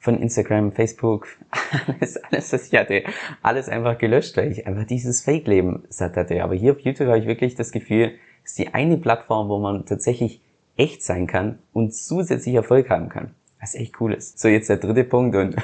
von 0.00 0.18
Instagram, 0.18 0.72
Facebook, 0.72 1.28
alles, 1.86 2.16
alles, 2.16 2.52
was 2.54 2.72
ich 2.72 2.78
hatte, 2.78 3.04
alles 3.42 3.68
einfach 3.68 3.98
gelöscht, 3.98 4.34
weil 4.36 4.50
ich 4.50 4.66
einfach 4.66 4.84
dieses 4.84 5.20
Fake-Leben 5.20 5.84
satt 5.90 6.16
hatte. 6.16 6.42
Aber 6.42 6.54
hier 6.54 6.72
auf 6.72 6.80
YouTube 6.80 7.08
habe 7.08 7.18
ich 7.18 7.26
wirklich 7.26 7.54
das 7.54 7.70
Gefühl, 7.70 8.12
es 8.42 8.52
ist 8.52 8.58
die 8.58 8.72
eine 8.72 8.96
Plattform, 8.96 9.50
wo 9.50 9.58
man 9.58 9.84
tatsächlich 9.84 10.40
echt 10.78 11.02
sein 11.02 11.26
kann 11.26 11.58
und 11.74 11.94
zusätzlich 11.94 12.54
Erfolg 12.54 12.88
haben 12.88 13.10
kann. 13.10 13.34
Was 13.60 13.74
echt 13.74 14.00
cool 14.00 14.14
ist. 14.14 14.38
So, 14.38 14.48
jetzt 14.48 14.70
der 14.70 14.78
dritte 14.78 15.04
Punkt 15.04 15.36
und 15.36 15.54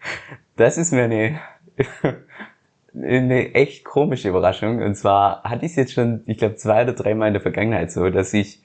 das 0.56 0.76
ist 0.76 0.92
mir 0.92 1.04
eine 1.04 1.40
eine 2.94 3.54
echt 3.54 3.84
komische 3.84 4.28
Überraschung. 4.28 4.82
Und 4.82 4.94
zwar 4.94 5.42
hatte 5.44 5.66
ich 5.66 5.72
es 5.72 5.76
jetzt 5.76 5.92
schon, 5.92 6.22
ich 6.26 6.38
glaube, 6.38 6.56
zwei 6.56 6.82
oder 6.82 6.92
dreimal 6.92 7.28
in 7.28 7.34
der 7.34 7.42
Vergangenheit 7.42 7.92
so, 7.92 8.08
dass 8.10 8.32
ich 8.32 8.62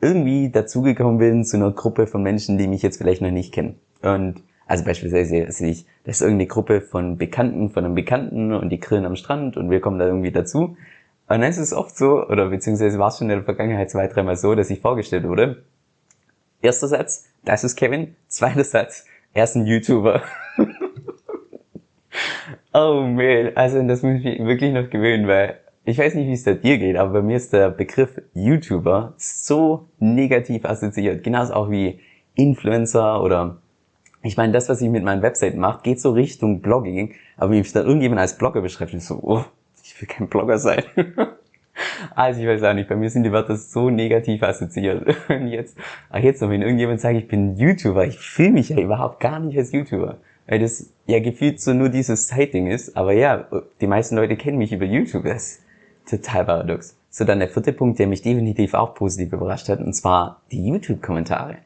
irgendwie 0.00 0.50
dazugekommen 0.50 1.18
bin 1.18 1.44
zu 1.44 1.56
einer 1.56 1.70
Gruppe 1.70 2.06
von 2.06 2.22
Menschen, 2.22 2.58
die 2.58 2.68
mich 2.68 2.82
jetzt 2.82 2.98
vielleicht 2.98 3.22
noch 3.22 3.30
nicht 3.30 3.52
kennen. 3.52 3.78
Und 4.02 4.42
also 4.66 4.84
beispielsweise 4.84 5.50
sehe 5.50 5.70
ich, 5.70 5.86
das 6.04 6.16
ist 6.16 6.22
irgendeine 6.22 6.48
Gruppe 6.48 6.80
von 6.80 7.18
Bekannten, 7.18 7.70
von 7.70 7.84
einem 7.84 7.94
Bekannten 7.94 8.52
und 8.52 8.70
die 8.70 8.80
grillen 8.80 9.04
am 9.04 9.16
Strand 9.16 9.56
und 9.56 9.70
wir 9.70 9.80
kommen 9.80 9.98
da 9.98 10.06
irgendwie 10.06 10.32
dazu. 10.32 10.76
Und 11.26 11.40
dann 11.40 11.42
ist 11.42 11.58
es 11.58 11.72
oft 11.72 11.96
so, 11.96 12.26
oder 12.26 12.50
beziehungsweise 12.50 12.98
war 12.98 13.08
es 13.08 13.18
schon 13.18 13.30
in 13.30 13.36
der 13.36 13.44
Vergangenheit 13.44 13.90
zwei, 13.90 14.06
dreimal 14.08 14.36
so, 14.36 14.54
dass 14.54 14.70
ich 14.70 14.80
vorgestellt 14.80 15.24
wurde. 15.24 15.64
Erster 16.60 16.88
Satz, 16.88 17.26
das 17.44 17.64
ist 17.64 17.76
Kevin. 17.76 18.16
Zweiter 18.28 18.64
Satz, 18.64 19.06
er 19.32 19.44
ist 19.44 19.54
ein 19.54 19.66
YouTuber. 19.66 20.22
Oh 22.76 23.02
man, 23.02 23.52
also 23.54 23.80
das 23.86 24.02
muss 24.02 24.24
ich 24.24 24.44
wirklich 24.44 24.72
noch 24.72 24.90
gewöhnen, 24.90 25.28
weil 25.28 25.60
ich 25.84 25.96
weiß 25.96 26.16
nicht, 26.16 26.26
wie 26.26 26.32
es 26.32 26.42
da 26.42 26.54
dir 26.54 26.76
geht, 26.78 26.96
aber 26.96 27.12
bei 27.12 27.22
mir 27.22 27.36
ist 27.36 27.52
der 27.52 27.70
Begriff 27.70 28.20
YouTuber 28.32 29.14
so 29.16 29.86
negativ 30.00 30.64
assoziiert. 30.64 31.22
Genauso 31.22 31.54
auch 31.54 31.70
wie 31.70 32.00
Influencer 32.34 33.22
oder 33.22 33.58
ich 34.22 34.36
meine, 34.36 34.52
das, 34.52 34.68
was 34.68 34.80
ich 34.80 34.88
mit 34.88 35.04
meinen 35.04 35.22
Webseiten 35.22 35.60
mache, 35.60 35.82
geht 35.84 36.00
so 36.00 36.10
Richtung 36.10 36.62
Blogging, 36.62 37.14
aber 37.36 37.52
wenn 37.52 37.58
mich 37.58 37.72
da 37.72 37.82
irgendjemand 37.82 38.20
als 38.20 38.36
Blogger 38.36 38.60
beschreibt, 38.60 38.92
ich 38.92 39.04
so, 39.04 39.20
oh, 39.22 39.44
ich 39.84 40.00
will 40.00 40.08
kein 40.08 40.26
Blogger 40.26 40.58
sein. 40.58 40.82
also 42.16 42.40
ich 42.40 42.46
weiß 42.48 42.64
auch 42.64 42.74
nicht, 42.74 42.88
bei 42.88 42.96
mir 42.96 43.08
sind 43.08 43.22
die 43.22 43.30
Wörter 43.30 43.54
so 43.54 43.88
negativ 43.88 44.42
assoziiert. 44.42 45.14
Und 45.28 45.46
jetzt, 45.46 45.78
ach 46.10 46.18
jetzt 46.18 46.40
wenn 46.40 46.62
irgendjemand 46.62 47.00
sagt, 47.00 47.16
ich 47.18 47.28
bin 47.28 47.56
YouTuber, 47.56 48.04
ich 48.04 48.18
fühle 48.18 48.50
mich 48.50 48.70
ja 48.70 48.80
überhaupt 48.80 49.20
gar 49.20 49.38
nicht 49.38 49.56
als 49.56 49.70
YouTuber 49.70 50.18
weil 50.46 50.58
das 50.58 50.90
ja 51.06 51.20
gefühlt 51.20 51.60
so 51.60 51.72
nur 51.72 51.88
dieses 51.88 52.28
Sighting 52.28 52.66
ist. 52.66 52.96
Aber 52.96 53.12
ja, 53.12 53.46
die 53.80 53.86
meisten 53.86 54.16
Leute 54.16 54.36
kennen 54.36 54.58
mich 54.58 54.72
über 54.72 54.84
YouTube. 54.84 55.24
Das 55.24 55.42
ist 55.42 55.62
total 56.08 56.44
paradox. 56.44 56.96
So, 57.10 57.24
dann 57.24 57.38
der 57.38 57.48
vierte 57.48 57.72
Punkt, 57.72 57.98
der 57.98 58.08
mich 58.08 58.22
definitiv 58.22 58.74
auch 58.74 58.94
positiv 58.94 59.32
überrascht 59.32 59.68
hat, 59.68 59.80
und 59.80 59.92
zwar 59.94 60.42
die 60.50 60.66
YouTube-Kommentare. 60.66 61.58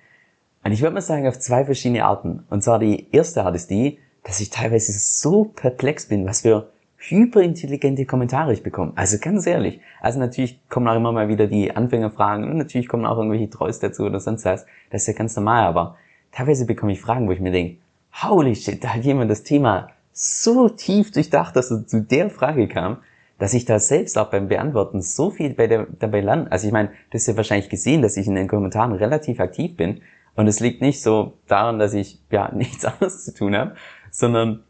Und 0.62 0.72
ich 0.72 0.82
würde 0.82 0.94
mal 0.94 1.00
sagen, 1.00 1.26
auf 1.26 1.38
zwei 1.38 1.64
verschiedene 1.64 2.04
Arten. 2.04 2.44
Und 2.50 2.62
zwar 2.62 2.78
die 2.78 3.06
erste 3.12 3.44
Art 3.44 3.56
ist 3.56 3.70
die, 3.70 3.98
dass 4.24 4.40
ich 4.40 4.50
teilweise 4.50 4.92
so 4.92 5.44
perplex 5.44 6.06
bin, 6.06 6.26
was 6.26 6.42
für 6.42 6.68
hyperintelligente 6.98 8.04
Kommentare 8.04 8.52
ich 8.52 8.62
bekomme. 8.62 8.92
Also 8.96 9.16
ganz 9.18 9.46
ehrlich. 9.46 9.80
Also 10.00 10.18
natürlich 10.18 10.60
kommen 10.68 10.88
auch 10.88 10.96
immer 10.96 11.12
mal 11.12 11.28
wieder 11.28 11.46
die 11.46 11.74
Anfängerfragen 11.74 12.50
und 12.50 12.58
natürlich 12.58 12.88
kommen 12.88 13.06
auch 13.06 13.16
irgendwelche 13.16 13.48
Trolls 13.48 13.78
dazu 13.78 14.02
oder 14.04 14.20
sonst 14.20 14.44
was. 14.44 14.66
Das 14.90 15.02
ist 15.02 15.06
ja 15.06 15.14
ganz 15.14 15.34
normal, 15.36 15.64
aber 15.64 15.96
teilweise 16.32 16.66
bekomme 16.66 16.92
ich 16.92 17.00
Fragen, 17.00 17.28
wo 17.28 17.32
ich 17.32 17.40
mir 17.40 17.52
denke, 17.52 17.78
holy 18.12 18.54
shit, 18.54 18.82
da 18.82 18.94
hat 18.94 19.04
jemand 19.04 19.30
das 19.30 19.42
Thema 19.42 19.88
so 20.12 20.68
tief 20.68 21.12
durchdacht, 21.12 21.54
dass 21.54 21.70
er 21.70 21.86
zu 21.86 22.00
der 22.02 22.30
Frage 22.30 22.68
kam, 22.68 22.98
dass 23.38 23.54
ich 23.54 23.64
da 23.64 23.78
selbst 23.78 24.18
auch 24.18 24.30
beim 24.30 24.48
Beantworten 24.48 25.00
so 25.00 25.30
viel 25.30 25.54
bei 25.54 25.68
der, 25.68 25.86
dabei 25.98 26.20
lerne. 26.20 26.50
Also 26.50 26.66
ich 26.66 26.72
meine, 26.72 26.88
du 26.88 27.14
hast 27.14 27.26
ja 27.28 27.36
wahrscheinlich 27.36 27.68
gesehen, 27.68 28.02
dass 28.02 28.16
ich 28.16 28.26
in 28.26 28.34
den 28.34 28.48
Kommentaren 28.48 28.92
relativ 28.92 29.38
aktiv 29.38 29.76
bin. 29.76 30.00
Und 30.34 30.48
es 30.48 30.60
liegt 30.60 30.82
nicht 30.82 31.02
so 31.02 31.34
daran, 31.46 31.78
dass 31.78 31.94
ich 31.94 32.20
ja 32.30 32.52
nichts 32.54 32.84
anderes 32.84 33.24
zu 33.24 33.34
tun 33.34 33.56
habe, 33.56 33.76
sondern 34.10 34.64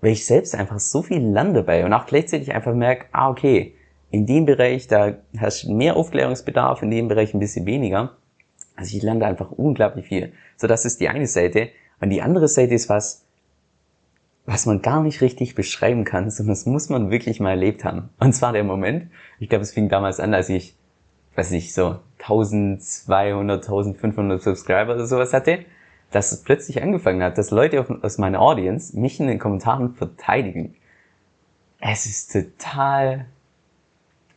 weil 0.00 0.12
ich 0.12 0.26
selbst 0.26 0.54
einfach 0.54 0.78
so 0.78 1.02
viel 1.02 1.20
lerne 1.20 1.54
dabei 1.54 1.84
und 1.84 1.92
auch 1.92 2.06
gleichzeitig 2.06 2.54
einfach 2.54 2.74
merke, 2.74 3.06
ah 3.12 3.30
okay, 3.30 3.74
in 4.10 4.26
dem 4.26 4.46
Bereich, 4.46 4.86
da 4.86 5.16
hast 5.38 5.64
du 5.64 5.72
mehr 5.72 5.96
Aufklärungsbedarf, 5.96 6.82
in 6.82 6.90
dem 6.90 7.08
Bereich 7.08 7.34
ein 7.34 7.40
bisschen 7.40 7.66
weniger. 7.66 8.16
Also 8.74 8.96
ich 8.96 9.02
da 9.02 9.12
einfach 9.12 9.50
unglaublich 9.50 10.06
viel. 10.06 10.32
So, 10.56 10.66
das 10.66 10.84
ist 10.84 11.00
die 11.00 11.08
eine 11.08 11.26
Seite. 11.26 11.70
Und 12.00 12.10
die 12.10 12.22
andere 12.22 12.48
Seite 12.48 12.74
ist 12.74 12.88
was, 12.88 13.24
was 14.46 14.64
man 14.64 14.80
gar 14.80 15.02
nicht 15.02 15.20
richtig 15.20 15.54
beschreiben 15.54 16.04
kann, 16.04 16.30
sondern 16.30 16.54
das 16.54 16.66
muss 16.66 16.88
man 16.88 17.10
wirklich 17.10 17.40
mal 17.40 17.50
erlebt 17.50 17.84
haben. 17.84 18.08
Und 18.18 18.34
zwar 18.34 18.52
der 18.52 18.64
Moment, 18.64 19.10
ich 19.38 19.48
glaube, 19.48 19.62
es 19.62 19.72
fing 19.72 19.88
damals 19.88 20.20
an, 20.20 20.34
als 20.34 20.48
ich, 20.48 20.74
weiß 21.36 21.50
nicht, 21.50 21.74
so 21.74 21.98
1200, 22.20 23.64
1500 23.64 24.42
Subscriber 24.42 24.94
oder 24.94 25.06
sowas 25.06 25.32
hatte, 25.32 25.64
dass 26.10 26.32
es 26.32 26.42
plötzlich 26.42 26.82
angefangen 26.82 27.22
hat, 27.22 27.36
dass 27.38 27.50
Leute 27.50 27.84
aus 28.02 28.18
meiner 28.18 28.40
Audience 28.40 28.98
mich 28.98 29.20
in 29.20 29.26
den 29.26 29.38
Kommentaren 29.38 29.94
verteidigen. 29.94 30.74
es 31.80 32.06
ist 32.06 32.32
total, 32.32 33.26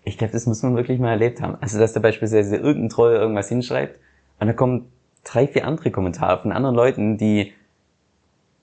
ich 0.03 0.17
glaube, 0.17 0.33
das 0.33 0.45
muss 0.45 0.61
man 0.63 0.75
wirklich 0.75 0.99
mal 0.99 1.11
erlebt 1.11 1.41
haben. 1.41 1.57
Also, 1.61 1.79
dass 1.79 1.93
da 1.93 1.99
beispielsweise 1.99 2.57
irgendein 2.57 2.89
Troll 2.89 3.13
irgendwas 3.13 3.49
hinschreibt 3.49 3.97
und 4.39 4.47
dann 4.47 4.55
kommen 4.55 4.91
drei, 5.23 5.47
vier 5.47 5.65
andere 5.65 5.91
Kommentare 5.91 6.41
von 6.41 6.51
anderen 6.51 6.75
Leuten, 6.75 7.17
die, 7.17 7.53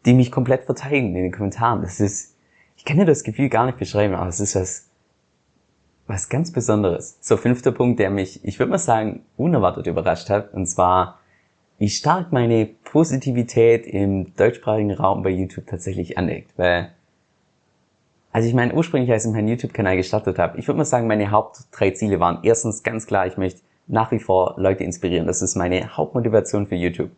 die 0.04 0.14
mich 0.14 0.30
komplett 0.30 0.64
verteidigen 0.64 1.14
in 1.14 1.22
den 1.22 1.32
Kommentaren. 1.32 1.82
Das 1.82 2.00
ist, 2.00 2.36
ich 2.76 2.84
kann 2.84 2.98
dir 2.98 3.04
das 3.04 3.24
Gefühl 3.24 3.48
gar 3.48 3.66
nicht 3.66 3.78
beschreiben, 3.78 4.14
aber 4.14 4.28
es 4.28 4.40
ist 4.40 4.54
was, 4.54 4.88
was 6.06 6.28
ganz 6.28 6.52
Besonderes. 6.52 7.18
So, 7.20 7.36
fünfter 7.36 7.72
Punkt, 7.72 8.00
der 8.00 8.10
mich, 8.10 8.44
ich 8.44 8.58
würde 8.58 8.70
mal 8.70 8.78
sagen, 8.78 9.24
unerwartet 9.36 9.86
überrascht 9.86 10.30
hat, 10.30 10.54
und 10.54 10.66
zwar, 10.66 11.18
wie 11.78 11.90
stark 11.90 12.32
meine 12.32 12.66
Positivität 12.66 13.86
im 13.86 14.34
deutschsprachigen 14.34 14.90
Raum 14.92 15.22
bei 15.22 15.30
YouTube 15.30 15.66
tatsächlich 15.66 16.18
aneckt. 16.18 16.56
Weil, 16.56 16.92
also 18.32 18.48
ich 18.48 18.54
meine, 18.54 18.74
ursprünglich, 18.74 19.12
als 19.12 19.26
ich 19.26 19.32
meinen 19.32 19.48
YouTube-Kanal 19.48 19.96
gestartet 19.96 20.38
habe, 20.38 20.58
ich 20.58 20.66
würde 20.66 20.78
mal 20.78 20.84
sagen, 20.84 21.06
meine 21.06 21.30
Haupt 21.30 21.58
drei 21.70 21.92
Ziele 21.92 22.18
waren 22.18 22.40
erstens 22.42 22.82
ganz 22.82 23.06
klar, 23.06 23.26
ich 23.26 23.36
möchte 23.36 23.60
nach 23.88 24.12
wie 24.12 24.18
vor 24.18 24.54
Leute 24.58 24.84
inspirieren. 24.84 25.26
Das 25.26 25.42
ist 25.42 25.56
meine 25.56 25.96
Hauptmotivation 25.96 26.66
für 26.66 26.76
YouTube. 26.76 27.10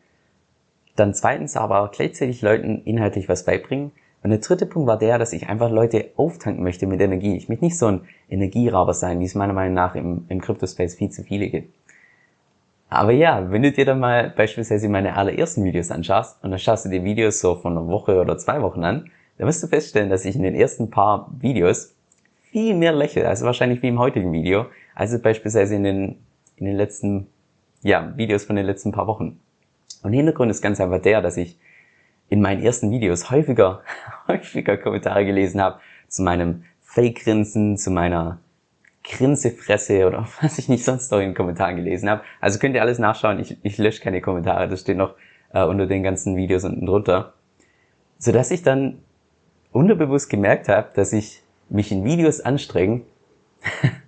Dann 0.97 1.15
zweitens 1.15 1.57
aber 1.57 1.83
auch 1.83 1.91
gleichzeitig 1.91 2.43
Leuten 2.43 2.83
inhaltlich 2.85 3.29
was 3.29 3.45
beibringen. 3.45 3.93
Und 4.23 4.31
der 4.31 4.39
dritte 4.41 4.67
Punkt 4.67 4.87
war 4.87 4.99
der, 4.99 5.19
dass 5.19 5.33
ich 5.33 5.49
einfach 5.49 5.71
Leute 5.71 6.11
auftanken 6.17 6.63
möchte 6.63 6.87
mit 6.87 7.01
Energie. 7.01 7.37
Ich 7.37 7.49
möchte 7.49 7.65
nicht 7.65 7.79
so 7.79 7.87
ein 7.87 8.03
Energierauber 8.29 8.93
sein, 8.95 9.19
wie 9.21 9.25
es 9.25 9.35
meiner 9.35 9.55
Meinung 9.55 9.75
nach 9.75 9.95
im, 9.95 10.27
im 10.29 10.41
Crypto-Space 10.41 10.95
viel 10.95 11.11
zu 11.11 11.23
viele 11.23 11.49
gibt. 11.49 11.75
Aber 12.91 13.13
ja, 13.13 13.51
wenn 13.51 13.63
du 13.63 13.71
dir 13.71 13.85
dann 13.85 14.01
mal 14.01 14.31
beispielsweise 14.31 14.89
meine 14.89 15.15
allerersten 15.17 15.65
Videos 15.65 15.91
anschaust 15.91 16.43
und 16.43 16.51
dann 16.51 16.59
schaust 16.59 16.85
du 16.85 16.89
dir 16.89 17.05
Videos 17.05 17.41
so 17.41 17.55
von 17.55 17.79
einer 17.79 17.87
Woche 17.87 18.21
oder 18.21 18.37
zwei 18.37 18.61
Wochen 18.63 18.83
an, 18.85 19.11
dann 19.39 19.47
wirst 19.47 19.63
du 19.63 19.69
feststellen, 19.69 20.11
dass 20.11 20.25
ich 20.25 20.35
in 20.37 20.43
den 20.43 20.57
ersten 20.57 20.91
paar 20.91 21.31
Videos 21.39 21.95
viel 22.51 22.75
mehr 22.75 22.93
lächle, 22.93 23.29
also 23.29 23.47
wahrscheinlich 23.47 23.81
wie 23.83 23.89
im 23.89 24.01
heutigen 24.01 24.33
Video, 24.33 24.67
als 24.97 25.17
beispielsweise 25.23 25.77
in 25.77 25.85
den 25.85 26.17
in 26.61 26.67
den 26.67 26.77
letzten, 26.77 27.27
ja, 27.83 28.13
Videos 28.17 28.45
von 28.45 28.57
den 28.57 28.67
letzten 28.67 28.93
paar 28.93 29.07
Wochen. 29.07 29.41
Und 30.03 30.13
Hintergrund 30.13 30.51
ist 30.51 30.63
ganz 30.63 30.81
einfach 30.81 31.01
der, 31.01 31.23
dass 31.23 31.37
ich 31.37 31.59
in 32.29 32.41
meinen 32.41 32.63
ersten 32.63 32.91
Videos 32.91 33.31
häufiger, 33.31 33.83
häufiger 34.29 34.77
Kommentare 34.77 35.25
gelesen 35.25 35.61
habe 35.61 35.81
zu 36.09 36.23
meinem 36.23 36.65
Fake-Grinsen, 36.83 37.77
zu 37.77 37.91
meiner 37.91 38.39
Grinsefresse 39.03 40.07
oder 40.07 40.29
was 40.41 40.59
ich 40.59 40.69
nicht 40.69 40.85
sonst 40.85 41.11
noch 41.11 41.19
in 41.19 41.31
den 41.31 41.35
Kommentaren 41.35 41.77
gelesen 41.77 42.09
habe. 42.09 42.23
Also 42.41 42.59
könnt 42.59 42.75
ihr 42.75 42.83
alles 42.83 42.99
nachschauen. 42.99 43.41
Ich, 43.41 43.57
ich 43.63 43.79
lösche 43.79 44.03
keine 44.03 44.21
Kommentare. 44.21 44.69
Das 44.69 44.81
steht 44.81 44.97
noch 44.97 45.15
äh, 45.53 45.65
unter 45.65 45.87
den 45.87 46.03
ganzen 46.03 46.37
Videos 46.37 46.65
unten 46.65 46.87
drunter. 46.87 47.33
Sodass 48.19 48.51
ich 48.51 48.63
dann 48.63 48.99
unterbewusst 49.73 50.29
gemerkt 50.29 50.69
habe, 50.69 50.89
dass 50.95 51.13
ich 51.13 51.43
mich 51.69 51.91
in 51.93 52.05
Videos 52.05 52.41
anstrenge, 52.41 53.03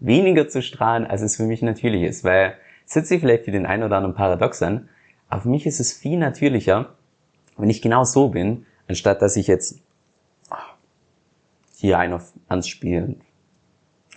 weniger 0.00 0.48
zu 0.48 0.62
strahlen, 0.62 1.06
als 1.06 1.22
es 1.22 1.36
für 1.36 1.44
mich 1.44 1.62
natürlich 1.62 2.02
ist. 2.02 2.24
Weil 2.24 2.54
es 2.86 2.94
hört 2.94 3.06
sich 3.06 3.20
vielleicht 3.20 3.44
für 3.44 3.50
den 3.50 3.66
einen 3.66 3.82
oder 3.82 3.96
anderen 3.96 4.14
paradox 4.14 4.62
an, 4.62 4.88
aber 5.28 5.42
für 5.42 5.48
mich 5.48 5.66
ist 5.66 5.80
es 5.80 5.92
viel 5.92 6.18
natürlicher, 6.18 6.94
wenn 7.56 7.70
ich 7.70 7.82
genau 7.82 8.04
so 8.04 8.28
bin, 8.28 8.66
anstatt 8.88 9.20
dass 9.20 9.36
ich 9.36 9.46
jetzt 9.46 9.80
hier 11.76 11.98
einen 11.98 12.14
auf 12.14 12.32
anspielen. 12.48 13.20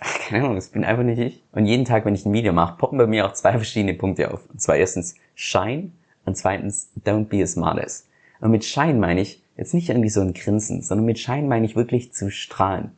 Keine 0.00 0.44
Ahnung, 0.44 0.56
das 0.56 0.70
bin 0.70 0.84
einfach 0.84 1.04
nicht 1.04 1.18
ich. 1.18 1.42
Und 1.52 1.66
jeden 1.66 1.84
Tag, 1.84 2.04
wenn 2.04 2.14
ich 2.14 2.26
ein 2.26 2.32
Video 2.32 2.52
mache, 2.52 2.76
poppen 2.76 2.98
bei 2.98 3.06
mir 3.06 3.26
auch 3.26 3.34
zwei 3.34 3.52
verschiedene 3.52 3.94
Punkte 3.94 4.32
auf. 4.32 4.40
Und 4.50 4.60
zwar 4.60 4.76
erstens 4.76 5.14
Shine 5.34 5.92
und 6.24 6.36
zweitens 6.36 6.90
Don't 7.04 7.26
be 7.26 7.42
a 7.42 7.46
smartass. 7.46 8.08
Und 8.40 8.50
mit 8.50 8.64
Shine 8.64 8.94
meine 8.94 9.20
ich 9.20 9.42
jetzt 9.56 9.74
nicht 9.74 9.90
irgendwie 9.90 10.08
so 10.08 10.20
ein 10.20 10.34
Grinsen, 10.34 10.82
sondern 10.82 11.06
mit 11.06 11.18
Shine 11.18 11.46
meine 11.46 11.66
ich 11.66 11.76
wirklich 11.76 12.12
zu 12.12 12.30
strahlen. 12.30 12.90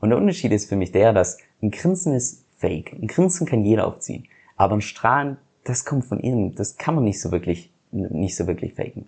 Und 0.00 0.10
der 0.10 0.18
Unterschied 0.18 0.52
ist 0.52 0.68
für 0.68 0.76
mich 0.76 0.90
der, 0.90 1.12
dass 1.12 1.38
ein 1.62 1.70
Grinsen 1.70 2.14
ist 2.14 2.44
fake. 2.58 2.92
Ein 2.92 3.06
Grinsen 3.06 3.46
kann 3.46 3.64
jeder 3.64 3.86
aufziehen. 3.86 4.24
Aber 4.56 4.74
ein 4.74 4.80
Strahlen, 4.80 5.38
das 5.64 5.84
kommt 5.84 6.04
von 6.04 6.20
innen. 6.20 6.54
Das 6.54 6.76
kann 6.76 6.94
man 6.94 7.04
nicht 7.04 7.20
so 7.20 7.30
wirklich, 7.30 7.70
nicht 7.90 8.36
so 8.36 8.46
wirklich 8.46 8.74
faken. 8.74 9.06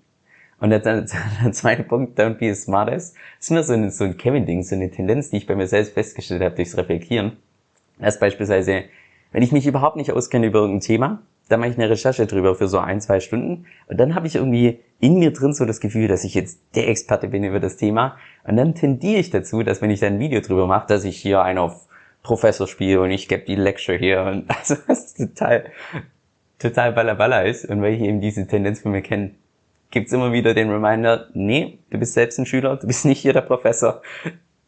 Und 0.61 0.71
der, 0.71 0.81
der, 0.81 1.07
zweite 1.53 1.85
Punkt, 1.85 2.19
don't 2.19 2.35
be 2.35 2.51
a 2.51 2.55
smartass, 2.55 3.15
ist 3.41 3.51
mir 3.51 3.63
so 3.63 3.73
ein, 3.73 3.91
so 3.91 4.05
ein 4.05 4.17
Kevin-Ding, 4.17 4.63
so 4.63 4.75
eine 4.75 4.91
Tendenz, 4.91 5.31
die 5.31 5.39
ich 5.39 5.47
bei 5.47 5.57
mir 5.57 5.67
selbst 5.67 5.95
festgestellt 5.95 6.43
habe 6.43 6.55
durchs 6.55 6.77
Reflektieren. 6.77 7.39
Das 7.99 8.15
ist 8.15 8.21
beispielsweise, 8.21 8.85
wenn 9.33 9.43
ich 9.43 9.53
mich 9.53 9.67
überhaupt 9.67 9.97
nicht 9.97 10.13
auskenne 10.13 10.47
über 10.47 10.61
irgendein 10.61 10.81
Thema, 10.81 11.23
dann 11.49 11.61
mache 11.61 11.71
ich 11.71 11.79
eine 11.79 11.91
Recherche 11.91 12.27
drüber 12.27 12.55
für 12.55 12.69
so 12.69 12.79
ein, 12.79 13.01
zwei 13.01 13.21
Stunden 13.21 13.67
und 13.89 13.99
dann 13.99 14.15
habe 14.15 14.27
ich 14.27 14.37
irgendwie 14.37 14.79
in 15.01 15.19
mir 15.19 15.33
drin 15.33 15.53
so 15.53 15.65
das 15.65 15.81
Gefühl, 15.81 16.07
dass 16.07 16.23
ich 16.23 16.35
jetzt 16.35 16.61
der 16.77 16.89
Experte 16.89 17.27
bin 17.27 17.43
über 17.43 17.59
das 17.59 17.77
Thema 17.77 18.17
und 18.45 18.57
dann 18.57 18.75
tendiere 18.75 19.19
ich 19.19 19.31
dazu, 19.31 19.63
dass 19.65 19.83
wenn 19.83 19.91
ich 19.91 19.99
da 19.99 20.07
ein 20.07 20.21
Video 20.21 20.41
drüber 20.41 20.69
mache, 20.69 20.87
dass 20.87 21.05
ich 21.05 21.17
hier 21.17 21.43
einen 21.43 21.59
auf 21.59 21.89
Professor 22.23 22.67
spiele 22.67 23.01
und 23.01 23.11
ich 23.11 23.29
gebe 23.29 23.45
die 23.45 23.57
Lecture 23.57 23.97
hier 23.97 24.23
und 24.23 24.45
also 24.51 24.77
was 24.87 25.15
total, 25.15 25.65
total 26.59 26.93
balla 26.93 27.43
ist 27.43 27.65
und 27.65 27.83
weil 27.83 27.95
ich 27.95 28.01
eben 28.01 28.21
diese 28.21 28.47
Tendenz 28.47 28.81
von 28.81 28.93
mir 28.93 29.03
kenne, 29.03 29.33
gibt's 29.91 30.13
immer 30.13 30.33
wieder 30.33 30.55
den 30.55 30.71
Reminder, 30.71 31.29
nee, 31.35 31.79
du 31.91 31.99
bist 31.99 32.15
selbst 32.15 32.39
ein 32.39 32.47
Schüler, 32.47 32.77
du 32.77 32.87
bist 32.87 33.05
nicht 33.05 33.21
hier 33.21 33.33
der 33.33 33.41
Professor. 33.43 34.03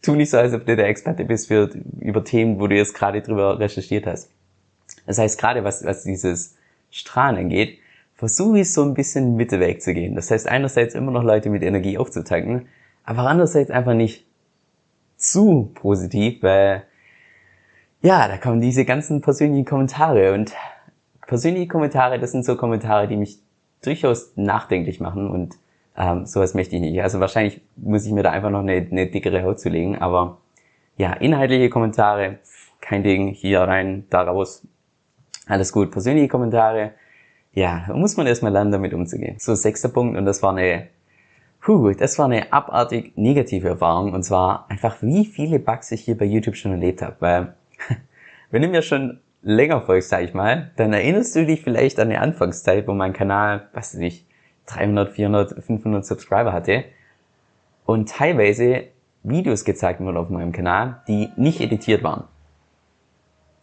Tu 0.02 0.16
nicht 0.16 0.30
so, 0.30 0.38
als 0.38 0.52
ob 0.52 0.66
du 0.66 0.75
der 0.75 0.88
Experte 0.88 1.25
bist 1.25 1.47
für, 1.47 1.71
über 2.00 2.25
Themen, 2.25 2.59
wo 2.59 2.66
du 2.66 2.75
jetzt 2.75 2.94
gerade 2.94 3.23
drüber 3.23 3.61
recherchiert 3.61 4.06
hast. 4.06 4.30
Das 5.06 5.18
heißt, 5.18 5.38
gerade 5.38 5.62
was, 5.62 5.85
was 5.85 6.02
dieses 6.02 6.56
Strahlen 6.90 7.37
angeht, 7.37 7.78
versuche 8.14 8.61
ich 8.61 8.73
so 8.73 8.82
ein 8.82 8.94
bisschen 8.94 9.37
Mittelweg 9.37 9.80
zu 9.80 9.94
gehen. 9.94 10.16
Das 10.16 10.30
heißt, 10.30 10.49
einerseits 10.49 10.94
immer 10.94 11.12
noch 11.12 11.23
Leute 11.23 11.50
mit 11.50 11.62
Energie 11.62 11.99
aufzutanken, 11.99 12.66
aber 13.04 13.21
andererseits 13.21 13.71
einfach 13.71 13.94
nicht 13.94 14.26
zu 15.16 15.71
positiv, 15.75 16.42
weil 16.42 16.85
ja, 18.02 18.28
da 18.28 18.37
kommen 18.37 18.61
diese 18.61 18.85
ganzen 18.85 19.21
persönlichen 19.21 19.64
Kommentare 19.64 20.35
und 20.35 20.52
persönliche 21.26 21.68
Kommentare, 21.68 22.18
das 22.18 22.32
sind 22.32 22.44
so 22.44 22.56
Kommentare, 22.56 23.09
die 23.09 23.16
mich 23.16 23.38
durchaus 23.82 24.32
nachdenklich 24.37 25.00
machen 25.00 25.30
und 25.30 25.54
ähm, 25.97 26.26
sowas 26.26 26.54
möchte 26.54 26.76
ich 26.76 26.82
nicht. 26.82 27.00
Also 27.02 27.21
wahrscheinlich 27.21 27.61
muss 27.76 28.04
ich 28.04 28.12
mir 28.12 28.23
da 28.23 28.30
einfach 28.30 28.50
noch 28.50 28.61
eine, 28.61 28.87
eine 28.90 29.06
dickere 29.06 29.42
Haut 29.44 29.61
zulegen, 29.61 29.97
aber 30.00 30.38
ja, 30.97 31.12
inhaltliche 31.12 31.71
Kommentare, 31.71 32.38
kein 32.80 33.02
Ding, 33.02 33.28
hier 33.28 33.61
rein, 33.61 34.04
da 34.11 34.23
raus, 34.23 34.66
alles 35.47 35.73
gut. 35.73 35.90
Persönliche 35.90 36.28
Kommentare, 36.28 36.92
ja, 37.52 37.85
muss 37.94 38.16
man 38.16 38.26
erstmal 38.26 38.52
lernen, 38.52 38.73
damit 38.73 38.94
umzugehen. 38.94 39.37
So, 39.38 39.54
sechster 39.54 39.88
Punkt, 39.88 40.18
und 40.18 40.26
das 40.26 40.42
war 40.42 40.54
eine, 40.54 40.88
puh, 41.61 41.92
das 41.92 42.18
war 42.18 42.26
eine 42.26 42.52
abartig 42.52 43.12
negative 43.16 43.68
Erfahrung, 43.68 44.12
und 44.12 44.25
zwar 44.25 44.66
einfach, 44.68 44.97
wie 45.02 45.25
viele 45.25 45.59
Bugs 45.59 45.92
ich 45.92 46.02
hier 46.02 46.18
bei 46.18 46.25
YouTube 46.25 46.56
schon 46.56 46.73
erlebt 46.73 47.02
habe, 47.02 47.16
weil 47.21 47.54
wenn 48.50 48.62
du 48.62 48.68
mir 48.68 48.82
schon 48.82 49.20
länger 49.42 49.80
folgst, 49.80 50.10
sag 50.10 50.22
ich 50.22 50.34
mal, 50.34 50.70
dann 50.76 50.92
erinnerst 50.92 51.34
du 51.34 51.44
dich 51.44 51.62
vielleicht 51.62 51.98
an 51.98 52.10
die 52.10 52.16
Anfangszeit, 52.16 52.86
wo 52.86 52.94
mein 52.94 53.12
Kanal, 53.12 53.68
was 53.72 53.94
weiß 53.94 54.00
ich, 54.00 54.26
300, 54.66 55.10
400, 55.10 55.64
500 55.64 56.06
Subscriber 56.06 56.52
hatte 56.52 56.84
und 57.84 58.08
teilweise 58.08 58.84
Videos 59.24 59.64
gezeigt 59.64 60.00
wurden 60.00 60.16
auf 60.16 60.30
meinem 60.30 60.52
Kanal, 60.52 61.02
die 61.08 61.28
nicht 61.36 61.60
editiert 61.60 62.02
waren. 62.02 62.24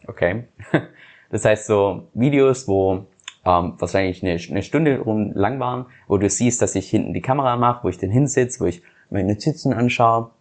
Okay. 0.08 0.46
Das 1.32 1.46
heißt 1.46 1.68
so 1.68 2.08
Videos, 2.16 2.68
wo 2.68 3.06
ähm, 3.46 3.74
wahrscheinlich 3.78 4.24
eine, 4.24 4.40
eine 4.50 4.64
Stunde 4.64 5.00
rum 5.00 5.32
lang 5.34 5.60
waren, 5.60 5.86
wo 6.08 6.18
du 6.18 6.28
siehst, 6.28 6.60
dass 6.62 6.74
ich 6.74 6.90
hinten 6.90 7.14
die 7.14 7.22
Kamera 7.22 7.56
mache, 7.56 7.84
wo 7.84 7.90
ich 7.90 8.00
den 8.00 8.10
hinsitze, 8.10 8.60
wo 8.62 8.66
ich 8.66 8.82
meine 9.12 9.34
Notizen 9.34 9.72
anschaue, 9.72 10.32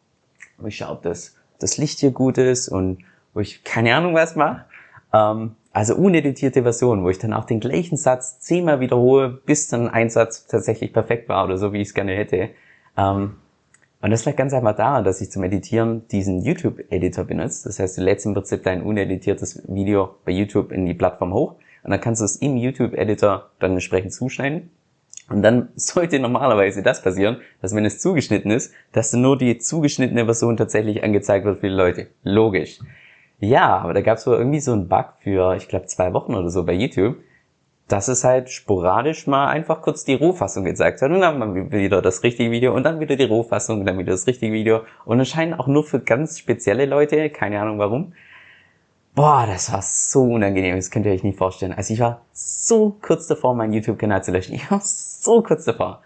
wo 0.56 0.66
ich 0.66 0.76
schaue, 0.76 0.92
ob 0.92 1.02
das, 1.02 1.36
das 1.58 1.76
Licht 1.76 2.00
hier 2.00 2.10
gut 2.10 2.38
ist 2.38 2.68
und 2.68 3.04
wo 3.34 3.40
ich 3.40 3.64
keine 3.64 3.94
Ahnung 3.94 4.14
was 4.14 4.36
mache. 4.36 4.64
Ähm, 5.12 5.56
also 5.72 5.94
uneditierte 5.94 6.62
Version, 6.62 7.04
wo 7.04 7.10
ich 7.10 7.18
dann 7.18 7.32
auch 7.32 7.44
den 7.44 7.60
gleichen 7.60 7.96
Satz 7.96 8.40
zehnmal 8.40 8.80
wiederhole, 8.80 9.28
bis 9.28 9.68
dann 9.68 9.88
ein 9.88 10.10
Satz 10.10 10.46
tatsächlich 10.46 10.92
perfekt 10.92 11.28
war 11.28 11.44
oder 11.44 11.56
so, 11.56 11.72
wie 11.72 11.80
ich 11.80 11.88
es 11.88 11.94
gerne 11.94 12.16
hätte. 12.16 12.50
Ähm, 12.96 13.36
und 14.00 14.10
das 14.10 14.24
lag 14.24 14.36
ganz 14.36 14.52
einfach 14.52 14.76
daran, 14.76 15.04
dass 15.04 15.20
ich 15.20 15.30
zum 15.30 15.42
Editieren 15.42 16.06
diesen 16.08 16.42
YouTube-Editor 16.42 17.24
benutze. 17.24 17.68
Das 17.68 17.78
heißt, 17.78 17.98
du 17.98 18.02
lädst 18.02 18.26
im 18.26 18.34
Prinzip 18.34 18.62
dein 18.62 18.82
uneditiertes 18.82 19.62
Video 19.68 20.14
bei 20.24 20.32
YouTube 20.32 20.72
in 20.72 20.86
die 20.86 20.94
Plattform 20.94 21.34
hoch 21.34 21.56
und 21.82 21.90
dann 21.90 22.00
kannst 22.00 22.20
du 22.20 22.24
es 22.24 22.36
im 22.36 22.56
YouTube-Editor 22.56 23.50
dann 23.58 23.72
entsprechend 23.72 24.12
zuschneiden. 24.12 24.70
Und 25.28 25.42
dann 25.42 25.68
sollte 25.76 26.18
normalerweise 26.20 26.82
das 26.82 27.02
passieren, 27.02 27.38
dass 27.60 27.74
wenn 27.74 27.84
es 27.84 28.00
zugeschnitten 28.00 28.50
ist, 28.50 28.72
dass 28.92 29.12
nur 29.12 29.36
die 29.36 29.58
zugeschnittene 29.58 30.24
Version 30.24 30.56
tatsächlich 30.56 31.02
angezeigt 31.02 31.44
wird 31.44 31.60
für 31.60 31.68
die 31.68 31.74
Leute. 31.74 32.06
Logisch. 32.22 32.78
Ja, 33.40 33.78
aber 33.78 33.94
da 33.94 34.00
gab 34.00 34.18
es 34.18 34.26
wohl 34.26 34.36
irgendwie 34.36 34.60
so 34.60 34.72
einen 34.72 34.88
Bug 34.88 35.06
für, 35.20 35.54
ich 35.54 35.68
glaube, 35.68 35.86
zwei 35.86 36.12
Wochen 36.12 36.34
oder 36.34 36.50
so 36.50 36.64
bei 36.64 36.72
YouTube, 36.72 37.16
dass 37.86 38.08
es 38.08 38.24
halt 38.24 38.50
sporadisch 38.50 39.26
mal 39.26 39.48
einfach 39.48 39.80
kurz 39.80 40.04
die 40.04 40.14
Rohfassung 40.14 40.64
gezeigt 40.64 41.00
hat 41.00 41.10
und 41.10 41.20
dann 41.20 41.38
mal 41.38 41.70
wieder 41.70 42.02
das 42.02 42.22
richtige 42.22 42.50
Video 42.50 42.74
und 42.74 42.82
dann 42.82 43.00
wieder 43.00 43.16
die 43.16 43.24
Rohfassung 43.24 43.80
und 43.80 43.86
dann 43.86 43.98
wieder 43.98 44.12
das 44.12 44.26
richtige 44.26 44.52
Video 44.52 44.82
und 45.04 45.20
es 45.20 45.28
scheint 45.28 45.58
auch 45.58 45.68
nur 45.68 45.84
für 45.84 46.00
ganz 46.00 46.38
spezielle 46.38 46.84
Leute, 46.86 47.30
keine 47.30 47.60
Ahnung 47.60 47.78
warum. 47.78 48.12
Boah, 49.14 49.46
das 49.46 49.72
war 49.72 49.82
so 49.82 50.22
unangenehm, 50.22 50.76
das 50.76 50.90
könnt 50.90 51.06
ihr 51.06 51.12
euch 51.12 51.24
nicht 51.24 51.38
vorstellen. 51.38 51.72
Also 51.72 51.94
ich 51.94 52.00
war 52.00 52.20
so 52.32 52.96
kurz 53.00 53.26
davor, 53.26 53.54
meinen 53.54 53.72
YouTube-Kanal 53.72 54.22
zu 54.22 54.32
löschen. 54.32 54.54
Ich 54.54 54.70
war 54.70 54.80
so 54.82 55.42
kurz 55.42 55.64
davor. 55.64 56.02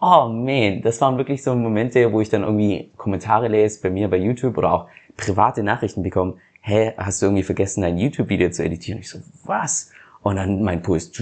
oh 0.00 0.28
man, 0.28 0.82
das 0.82 1.00
waren 1.00 1.18
wirklich 1.18 1.42
so 1.42 1.54
Momente, 1.54 2.12
wo 2.12 2.20
ich 2.20 2.28
dann 2.28 2.42
irgendwie 2.42 2.90
Kommentare 2.96 3.48
lese 3.48 3.82
bei 3.82 3.90
mir 3.90 4.08
bei 4.08 4.18
YouTube 4.18 4.56
oder 4.56 4.72
auch 4.72 4.86
private 5.16 5.62
Nachrichten 5.62 6.02
bekomme. 6.02 6.34
Hä, 6.66 6.94
hast 6.96 7.20
du 7.20 7.26
irgendwie 7.26 7.42
vergessen, 7.42 7.82
dein 7.82 7.98
YouTube-Video 7.98 8.48
zu 8.48 8.64
editieren? 8.64 8.98
Ich 8.98 9.10
so, 9.10 9.18
was? 9.44 9.90
Und 10.22 10.36
dann 10.36 10.62
mein 10.62 10.80
Puls, 10.80 11.12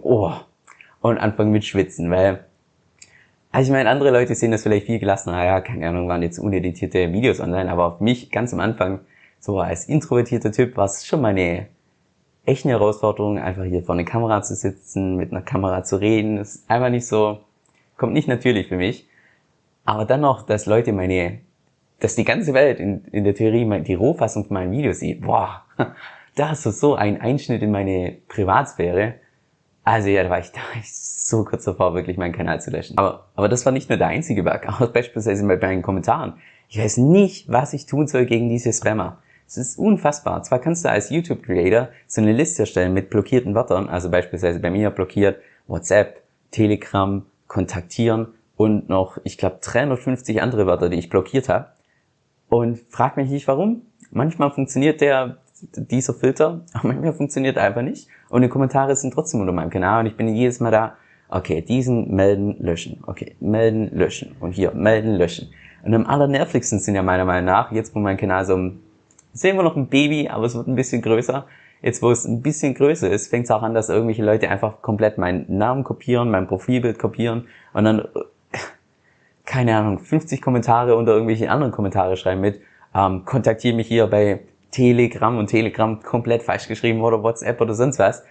oh, 0.00 0.32
und 1.02 1.18
anfangen 1.18 1.52
mit 1.52 1.66
Schwitzen, 1.66 2.10
weil, 2.10 2.46
also 3.52 3.68
ich 3.68 3.72
meine, 3.76 3.90
andere 3.90 4.10
Leute 4.10 4.34
sehen 4.34 4.52
das 4.52 4.62
vielleicht 4.62 4.86
viel 4.86 4.98
gelassener, 4.98 5.44
ja, 5.44 5.60
keine 5.60 5.86
Ahnung, 5.86 6.08
waren 6.08 6.22
jetzt 6.22 6.38
uneditierte 6.38 7.12
Videos 7.12 7.40
online, 7.40 7.70
aber 7.70 7.84
auf 7.84 8.00
mich 8.00 8.30
ganz 8.30 8.54
am 8.54 8.60
Anfang, 8.60 9.00
so 9.38 9.60
als 9.60 9.84
introvertierter 9.84 10.50
Typ, 10.50 10.78
war 10.78 10.86
es 10.86 11.04
schon 11.04 11.20
meine 11.20 11.66
echt 12.46 12.64
eine 12.64 12.72
Herausforderung, 12.72 13.38
einfach 13.38 13.64
hier 13.64 13.82
vor 13.82 13.94
einer 13.94 14.04
Kamera 14.04 14.40
zu 14.40 14.54
sitzen, 14.54 15.16
mit 15.16 15.30
einer 15.30 15.42
Kamera 15.42 15.84
zu 15.84 15.96
reden, 15.96 16.38
ist 16.38 16.64
einfach 16.70 16.88
nicht 16.88 17.06
so, 17.06 17.40
kommt 17.98 18.14
nicht 18.14 18.28
natürlich 18.28 18.68
für 18.68 18.78
mich. 18.78 19.06
Aber 19.84 20.06
dann 20.06 20.22
noch, 20.22 20.40
dass 20.40 20.64
Leute 20.64 20.94
meine, 20.94 21.40
dass 22.00 22.14
die 22.14 22.24
ganze 22.24 22.54
Welt 22.54 22.80
in, 22.80 23.04
in 23.12 23.24
der 23.24 23.34
Theorie 23.34 23.82
die 23.82 23.94
Rohfassung 23.94 24.46
von 24.46 24.54
meinem 24.54 24.72
Video 24.72 24.92
sieht, 24.92 25.22
boah, 25.22 25.64
da 26.34 26.52
ist 26.52 26.62
so 26.64 26.94
ein 26.94 27.20
Einschnitt 27.20 27.62
in 27.62 27.70
meine 27.70 28.16
Privatsphäre. 28.28 29.14
Also 29.84 30.08
ja, 30.08 30.22
da 30.22 30.30
war 30.30 30.40
ich, 30.40 30.50
da 30.52 30.60
war 30.60 30.80
ich 30.80 30.92
so 30.92 31.44
kurz 31.44 31.64
davor, 31.64 31.94
wirklich 31.94 32.16
meinen 32.16 32.32
Kanal 32.32 32.60
zu 32.60 32.70
löschen. 32.70 32.98
Aber, 32.98 33.26
aber 33.34 33.48
das 33.48 33.64
war 33.64 33.72
nicht 33.72 33.88
nur 33.88 33.98
der 33.98 34.08
einzige 34.08 34.42
Bug, 34.42 34.60
auch 34.68 34.88
beispielsweise 34.88 35.46
bei 35.46 35.56
meinen 35.56 35.82
Kommentaren. 35.82 36.34
Ich 36.68 36.78
weiß 36.78 36.96
nicht, 36.98 37.50
was 37.50 37.72
ich 37.72 37.86
tun 37.86 38.06
soll 38.06 38.26
gegen 38.26 38.48
diese 38.48 38.72
Spammer. 38.72 39.18
Es 39.46 39.58
ist 39.58 39.78
unfassbar. 39.78 40.42
Zwar 40.42 40.58
kannst 40.58 40.84
du 40.84 40.90
als 40.90 41.10
YouTube-Creator 41.10 41.90
so 42.06 42.22
eine 42.22 42.32
Liste 42.32 42.62
erstellen 42.62 42.94
mit 42.94 43.10
blockierten 43.10 43.54
Wörtern, 43.54 43.88
also 43.88 44.10
beispielsweise 44.10 44.58
bei 44.58 44.70
mir 44.70 44.90
blockiert 44.90 45.38
WhatsApp, 45.66 46.22
Telegram, 46.50 47.24
kontaktieren 47.46 48.28
und 48.56 48.88
noch, 48.88 49.18
ich 49.24 49.38
glaube, 49.38 49.58
350 49.60 50.40
andere 50.40 50.66
Wörter, 50.66 50.88
die 50.88 50.98
ich 50.98 51.10
blockiert 51.10 51.48
habe. 51.48 51.68
Und 52.54 52.80
frag 52.88 53.16
mich 53.16 53.30
nicht 53.30 53.48
warum. 53.48 53.82
Manchmal 54.12 54.52
funktioniert 54.52 55.00
der 55.00 55.38
dieser 55.76 56.14
Filter, 56.14 56.60
aber 56.72 56.88
manchmal 56.88 57.12
funktioniert 57.12 57.56
er 57.56 57.64
einfach 57.64 57.82
nicht. 57.82 58.06
Und 58.28 58.42
die 58.42 58.48
Kommentare 58.48 58.94
sind 58.94 59.12
trotzdem 59.12 59.40
unter 59.40 59.52
meinem 59.52 59.70
Kanal 59.70 60.00
und 60.00 60.06
ich 60.06 60.16
bin 60.16 60.28
jedes 60.28 60.60
Mal 60.60 60.70
da, 60.70 60.96
okay, 61.28 61.62
diesen 61.62 62.14
melden, 62.14 62.56
löschen, 62.60 63.02
okay, 63.08 63.34
melden, 63.40 63.90
löschen 63.92 64.36
und 64.38 64.52
hier 64.52 64.72
melden, 64.72 65.16
löschen. 65.16 65.48
Und 65.82 65.94
am 65.94 66.06
allernervigsten 66.06 66.78
sind 66.78 66.94
ja 66.94 67.02
meiner 67.02 67.24
Meinung 67.24 67.46
nach, 67.46 67.72
jetzt 67.72 67.92
wo 67.94 67.98
mein 67.98 68.16
Kanal 68.16 68.44
so, 68.44 68.54
sehen 69.32 69.56
wir 69.56 69.64
noch 69.64 69.76
ein 69.76 69.88
Baby, 69.88 70.28
aber 70.28 70.46
es 70.46 70.54
wird 70.54 70.68
ein 70.68 70.76
bisschen 70.76 71.02
größer. 71.02 71.46
Jetzt 71.82 72.02
wo 72.02 72.10
es 72.12 72.24
ein 72.24 72.40
bisschen 72.40 72.74
größer 72.74 73.10
ist, 73.10 73.28
fängt 73.28 73.44
es 73.44 73.50
auch 73.50 73.62
an, 73.62 73.74
dass 73.74 73.88
irgendwelche 73.88 74.24
Leute 74.24 74.48
einfach 74.48 74.80
komplett 74.80 75.18
meinen 75.18 75.44
Namen 75.48 75.82
kopieren, 75.82 76.30
mein 76.30 76.46
Profilbild 76.46 76.98
kopieren 77.00 77.48
und 77.72 77.84
dann, 77.84 78.02
keine 79.44 79.76
Ahnung, 79.76 79.98
50 79.98 80.40
Kommentare 80.40 80.96
unter 80.96 81.12
irgendwelche 81.12 81.50
anderen 81.50 81.72
Kommentare 81.72 82.16
schreiben 82.16 82.40
mit, 82.40 82.60
ähm, 82.94 83.24
kontaktiere 83.24 83.76
mich 83.76 83.88
hier 83.88 84.06
bei 84.06 84.40
Telegram 84.70 85.36
und 85.38 85.48
Telegram 85.48 86.00
komplett 86.02 86.42
falsch 86.42 86.66
geschrieben 86.68 87.00
oder 87.02 87.22
WhatsApp 87.22 87.60
oder 87.60 87.74
sonst 87.74 87.98
was. 87.98 88.24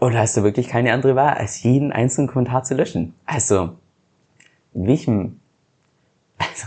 Oder 0.00 0.20
hast 0.20 0.36
du 0.36 0.42
wirklich 0.42 0.68
keine 0.68 0.92
andere 0.92 1.14
Wahl, 1.16 1.34
als 1.34 1.62
jeden 1.62 1.92
einzelnen 1.92 2.28
Kommentar 2.28 2.64
zu 2.64 2.74
löschen? 2.74 3.14
Also, 3.26 3.76
in 4.74 4.86
welchem, 4.86 5.40
also, 6.38 6.66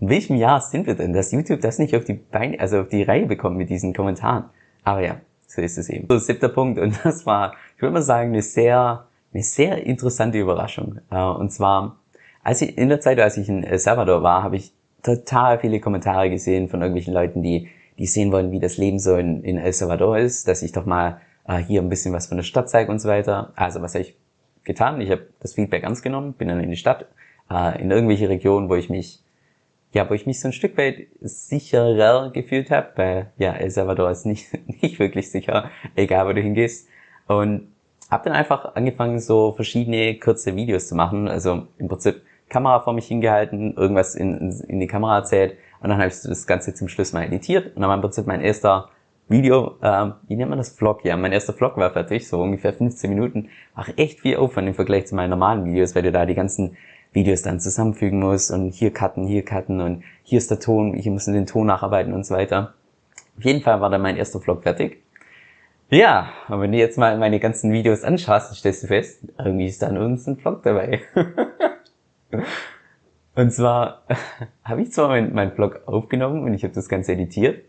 in 0.00 0.08
welchem 0.08 0.36
Jahr 0.36 0.60
sind 0.60 0.86
wir 0.86 0.94
denn, 0.94 1.12
dass 1.12 1.32
YouTube 1.32 1.60
das 1.60 1.78
nicht 1.78 1.94
auf 1.94 2.04
die 2.04 2.14
Beine, 2.14 2.58
also 2.60 2.80
auf 2.80 2.88
die 2.88 3.02
Reihe 3.02 3.26
bekommt 3.26 3.56
mit 3.56 3.70
diesen 3.70 3.92
Kommentaren? 3.92 4.44
Aber 4.84 5.02
ja, 5.02 5.20
so 5.46 5.60
ist 5.60 5.78
es 5.78 5.88
eben. 5.88 6.06
So, 6.08 6.18
siebter 6.18 6.48
Punkt. 6.48 6.78
Und 6.78 6.98
das 7.04 7.26
war, 7.26 7.54
ich 7.76 7.82
würde 7.82 7.94
mal 7.94 8.02
sagen, 8.02 8.30
eine 8.30 8.42
sehr, 8.42 9.06
eine 9.32 9.42
sehr 9.42 9.84
interessante 9.84 10.38
Überraschung. 10.38 11.00
Äh, 11.10 11.22
und 11.22 11.50
zwar, 11.50 11.99
als 12.42 12.62
ich, 12.62 12.76
in 12.76 12.88
der 12.88 13.00
Zeit, 13.00 13.18
als 13.20 13.36
ich 13.36 13.48
in 13.48 13.64
El 13.64 13.78
Salvador 13.78 14.22
war, 14.22 14.42
habe 14.42 14.56
ich 14.56 14.72
total 15.02 15.58
viele 15.58 15.80
Kommentare 15.80 16.30
gesehen 16.30 16.68
von 16.68 16.80
irgendwelchen 16.80 17.14
Leuten, 17.14 17.42
die 17.42 17.68
die 17.98 18.06
sehen 18.06 18.32
wollen, 18.32 18.50
wie 18.50 18.60
das 18.60 18.78
Leben 18.78 18.98
so 18.98 19.16
in, 19.16 19.44
in 19.44 19.58
El 19.58 19.74
Salvador 19.74 20.16
ist, 20.16 20.48
dass 20.48 20.62
ich 20.62 20.72
doch 20.72 20.86
mal 20.86 21.20
äh, 21.46 21.58
hier 21.58 21.82
ein 21.82 21.90
bisschen 21.90 22.14
was 22.14 22.28
von 22.28 22.38
der 22.38 22.44
Stadt 22.44 22.70
zeige 22.70 22.90
und 22.90 22.98
so 22.98 23.10
weiter. 23.10 23.52
Also 23.56 23.82
was 23.82 23.94
habe 23.94 24.04
ich 24.04 24.16
getan? 24.64 25.02
Ich 25.02 25.10
habe 25.10 25.26
das 25.40 25.52
Feedback 25.52 25.82
ernst 25.82 26.02
genommen, 26.02 26.32
bin 26.32 26.48
dann 26.48 26.60
in 26.60 26.70
die 26.70 26.78
Stadt, 26.78 27.06
äh, 27.50 27.78
in 27.78 27.90
irgendwelche 27.90 28.30
Regionen, 28.30 28.70
wo 28.70 28.74
ich 28.74 28.88
mich 28.88 29.22
ja, 29.92 30.08
wo 30.08 30.14
ich 30.14 30.24
mich 30.24 30.40
so 30.40 30.48
ein 30.48 30.52
Stück 30.52 30.78
weit 30.78 31.08
sicherer 31.20 32.30
gefühlt 32.30 32.70
habe, 32.70 32.88
weil 32.94 33.32
ja, 33.38 33.52
El 33.52 33.70
Salvador 33.70 34.10
ist 34.10 34.24
nicht, 34.24 34.48
nicht 34.82 34.98
wirklich 34.98 35.30
sicher, 35.30 35.70
egal 35.96 36.26
wo 36.26 36.32
du 36.32 36.40
hingehst. 36.40 36.88
Und 37.26 37.68
habe 38.10 38.24
dann 38.24 38.32
einfach 38.32 38.76
angefangen, 38.76 39.20
so 39.20 39.52
verschiedene 39.52 40.18
kurze 40.18 40.56
Videos 40.56 40.88
zu 40.88 40.94
machen. 40.94 41.28
Also 41.28 41.66
im 41.78 41.88
Prinzip 41.88 42.22
Kamera 42.50 42.80
vor 42.80 42.92
mich 42.92 43.06
hingehalten, 43.06 43.74
irgendwas 43.74 44.14
in, 44.14 44.52
in, 44.68 44.80
die 44.80 44.86
Kamera 44.86 45.16
erzählt 45.16 45.56
und 45.80 45.88
dann 45.88 45.98
habe 45.98 46.08
ich 46.08 46.20
das 46.20 46.46
Ganze 46.46 46.74
zum 46.74 46.88
Schluss 46.88 47.14
mal 47.14 47.24
editiert 47.24 47.74
und 47.74 47.80
dann 47.80 47.88
war 47.88 47.94
im 47.94 48.02
Prinzip 48.02 48.26
mein 48.26 48.42
erster 48.42 48.90
Video, 49.28 49.76
ähm, 49.80 50.14
wie 50.26 50.34
nennt 50.34 50.50
man 50.50 50.58
das 50.58 50.70
Vlog? 50.70 51.04
Ja, 51.04 51.16
mein 51.16 51.30
erster 51.30 51.52
Vlog 51.52 51.76
war 51.76 51.92
fertig, 51.92 52.26
so 52.26 52.42
ungefähr 52.42 52.72
15 52.72 53.08
Minuten. 53.08 53.48
War 53.76 53.86
echt 53.96 54.18
viel 54.18 54.36
Aufwand 54.36 54.66
im 54.66 54.74
Vergleich 54.74 55.06
zu 55.06 55.14
meinen 55.14 55.30
normalen 55.30 55.64
Videos, 55.64 55.94
weil 55.94 56.02
du 56.02 56.10
da 56.10 56.26
die 56.26 56.34
ganzen 56.34 56.76
Videos 57.12 57.42
dann 57.42 57.60
zusammenfügen 57.60 58.18
musst 58.18 58.50
und 58.50 58.72
hier 58.72 58.92
cutten, 58.92 59.28
hier 59.28 59.44
cutten 59.44 59.80
und 59.80 60.02
hier 60.24 60.38
ist 60.38 60.50
der 60.50 60.58
Ton, 60.58 60.94
hier 60.94 61.12
müssen 61.12 61.32
den 61.32 61.46
Ton 61.46 61.68
nacharbeiten 61.68 62.12
und 62.12 62.26
so 62.26 62.34
weiter. 62.34 62.74
Auf 63.38 63.44
jeden 63.44 63.62
Fall 63.62 63.80
war 63.80 63.88
dann 63.88 64.02
mein 64.02 64.16
erster 64.16 64.40
Vlog 64.40 64.64
fertig. 64.64 65.00
Ja, 65.90 66.30
und 66.48 66.60
wenn 66.60 66.72
du 66.72 66.78
jetzt 66.78 66.98
mal 66.98 67.16
meine 67.16 67.38
ganzen 67.38 67.72
Videos 67.72 68.02
anschaust, 68.02 68.54
stellst 68.54 68.82
du 68.82 68.86
fest, 68.88 69.20
irgendwie 69.38 69.66
ist 69.66 69.80
da 69.80 69.90
nirgends 69.90 70.26
ein 70.26 70.38
Vlog 70.38 70.64
dabei. 70.64 71.02
Und 73.34 73.52
zwar 73.52 74.02
habe 74.64 74.82
ich 74.82 74.92
zwar 74.92 75.08
meinen 75.08 75.34
mein 75.34 75.54
Blog 75.54 75.82
aufgenommen 75.86 76.42
und 76.42 76.52
ich 76.52 76.64
habe 76.64 76.74
das 76.74 76.88
Ganze 76.88 77.12
editiert, 77.12 77.64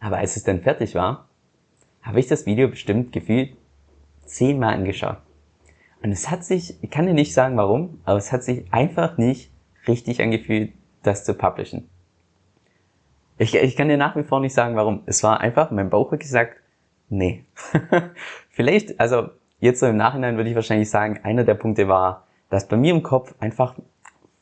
aber 0.00 0.18
als 0.18 0.36
es 0.36 0.44
dann 0.44 0.62
fertig 0.62 0.94
war, 0.94 1.28
habe 2.02 2.20
ich 2.20 2.26
das 2.26 2.46
Video 2.46 2.68
bestimmt 2.68 3.12
gefühlt 3.12 3.56
zehnmal 4.24 4.74
angeschaut. 4.74 5.18
Und 6.02 6.12
es 6.12 6.30
hat 6.30 6.44
sich, 6.44 6.82
ich 6.82 6.90
kann 6.90 7.06
dir 7.06 7.14
nicht 7.14 7.34
sagen 7.34 7.56
warum, 7.56 8.00
aber 8.04 8.18
es 8.18 8.30
hat 8.30 8.44
sich 8.44 8.72
einfach 8.72 9.16
nicht 9.16 9.50
richtig 9.88 10.22
angefühlt, 10.22 10.72
das 11.02 11.24
zu 11.24 11.34
publishen. 11.34 11.88
Ich, 13.38 13.54
ich 13.54 13.74
kann 13.74 13.88
dir 13.88 13.96
nach 13.96 14.14
wie 14.16 14.22
vor 14.22 14.40
nicht 14.40 14.54
sagen 14.54 14.76
warum. 14.76 15.02
Es 15.06 15.22
war 15.22 15.40
einfach, 15.40 15.70
mein 15.70 15.90
Bauch 15.90 16.12
hat 16.12 16.20
gesagt, 16.20 16.56
nee. 17.08 17.44
Vielleicht, 18.50 19.00
also 19.00 19.30
jetzt 19.60 19.80
so 19.80 19.86
im 19.86 19.96
Nachhinein 19.96 20.36
würde 20.36 20.50
ich 20.50 20.54
wahrscheinlich 20.54 20.90
sagen, 20.90 21.20
einer 21.24 21.44
der 21.44 21.54
Punkte 21.54 21.88
war, 21.88 22.23
dass 22.50 22.68
bei 22.68 22.76
mir 22.76 22.94
im 22.94 23.02
Kopf 23.02 23.34
einfach 23.40 23.74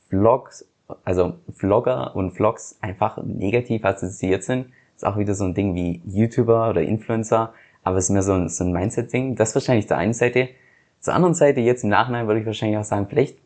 Vlogs, 0.09 0.69
also 1.05 1.35
Vlogger 1.55 2.15
und 2.15 2.33
Vlogs 2.33 2.77
einfach 2.81 3.23
negativ 3.23 3.85
assoziiert 3.85 4.45
sind. 4.45 4.67
Ist 4.97 5.07
auch 5.07 5.17
wieder 5.17 5.35
so 5.35 5.45
ein 5.45 5.55
Ding 5.55 5.75
wie 5.75 6.03
YouTuber 6.07 6.69
oder 6.71 6.83
Influencer, 6.83 7.55
aber 7.83 7.97
es 7.97 8.05
ist 8.05 8.11
mehr 8.11 8.23
so 8.23 8.35
ein, 8.35 8.49
so 8.49 8.65
ein 8.65 8.73
Mindset-Ding. 8.73 9.37
Das 9.37 9.55
wahrscheinlich 9.55 9.87
der 9.87 9.99
einen 9.99 10.15
Seite. 10.15 10.49
Zur 11.01 11.15
anderen 11.15 11.35
Seite, 11.35 11.61
jetzt 11.61 11.83
im 11.83 11.91
Nachhinein 11.91 12.27
würde 12.27 12.41
ich 12.41 12.47
wahrscheinlich 12.47 12.79
auch 12.79 12.85
sagen, 12.85 13.07
vielleicht, 13.09 13.39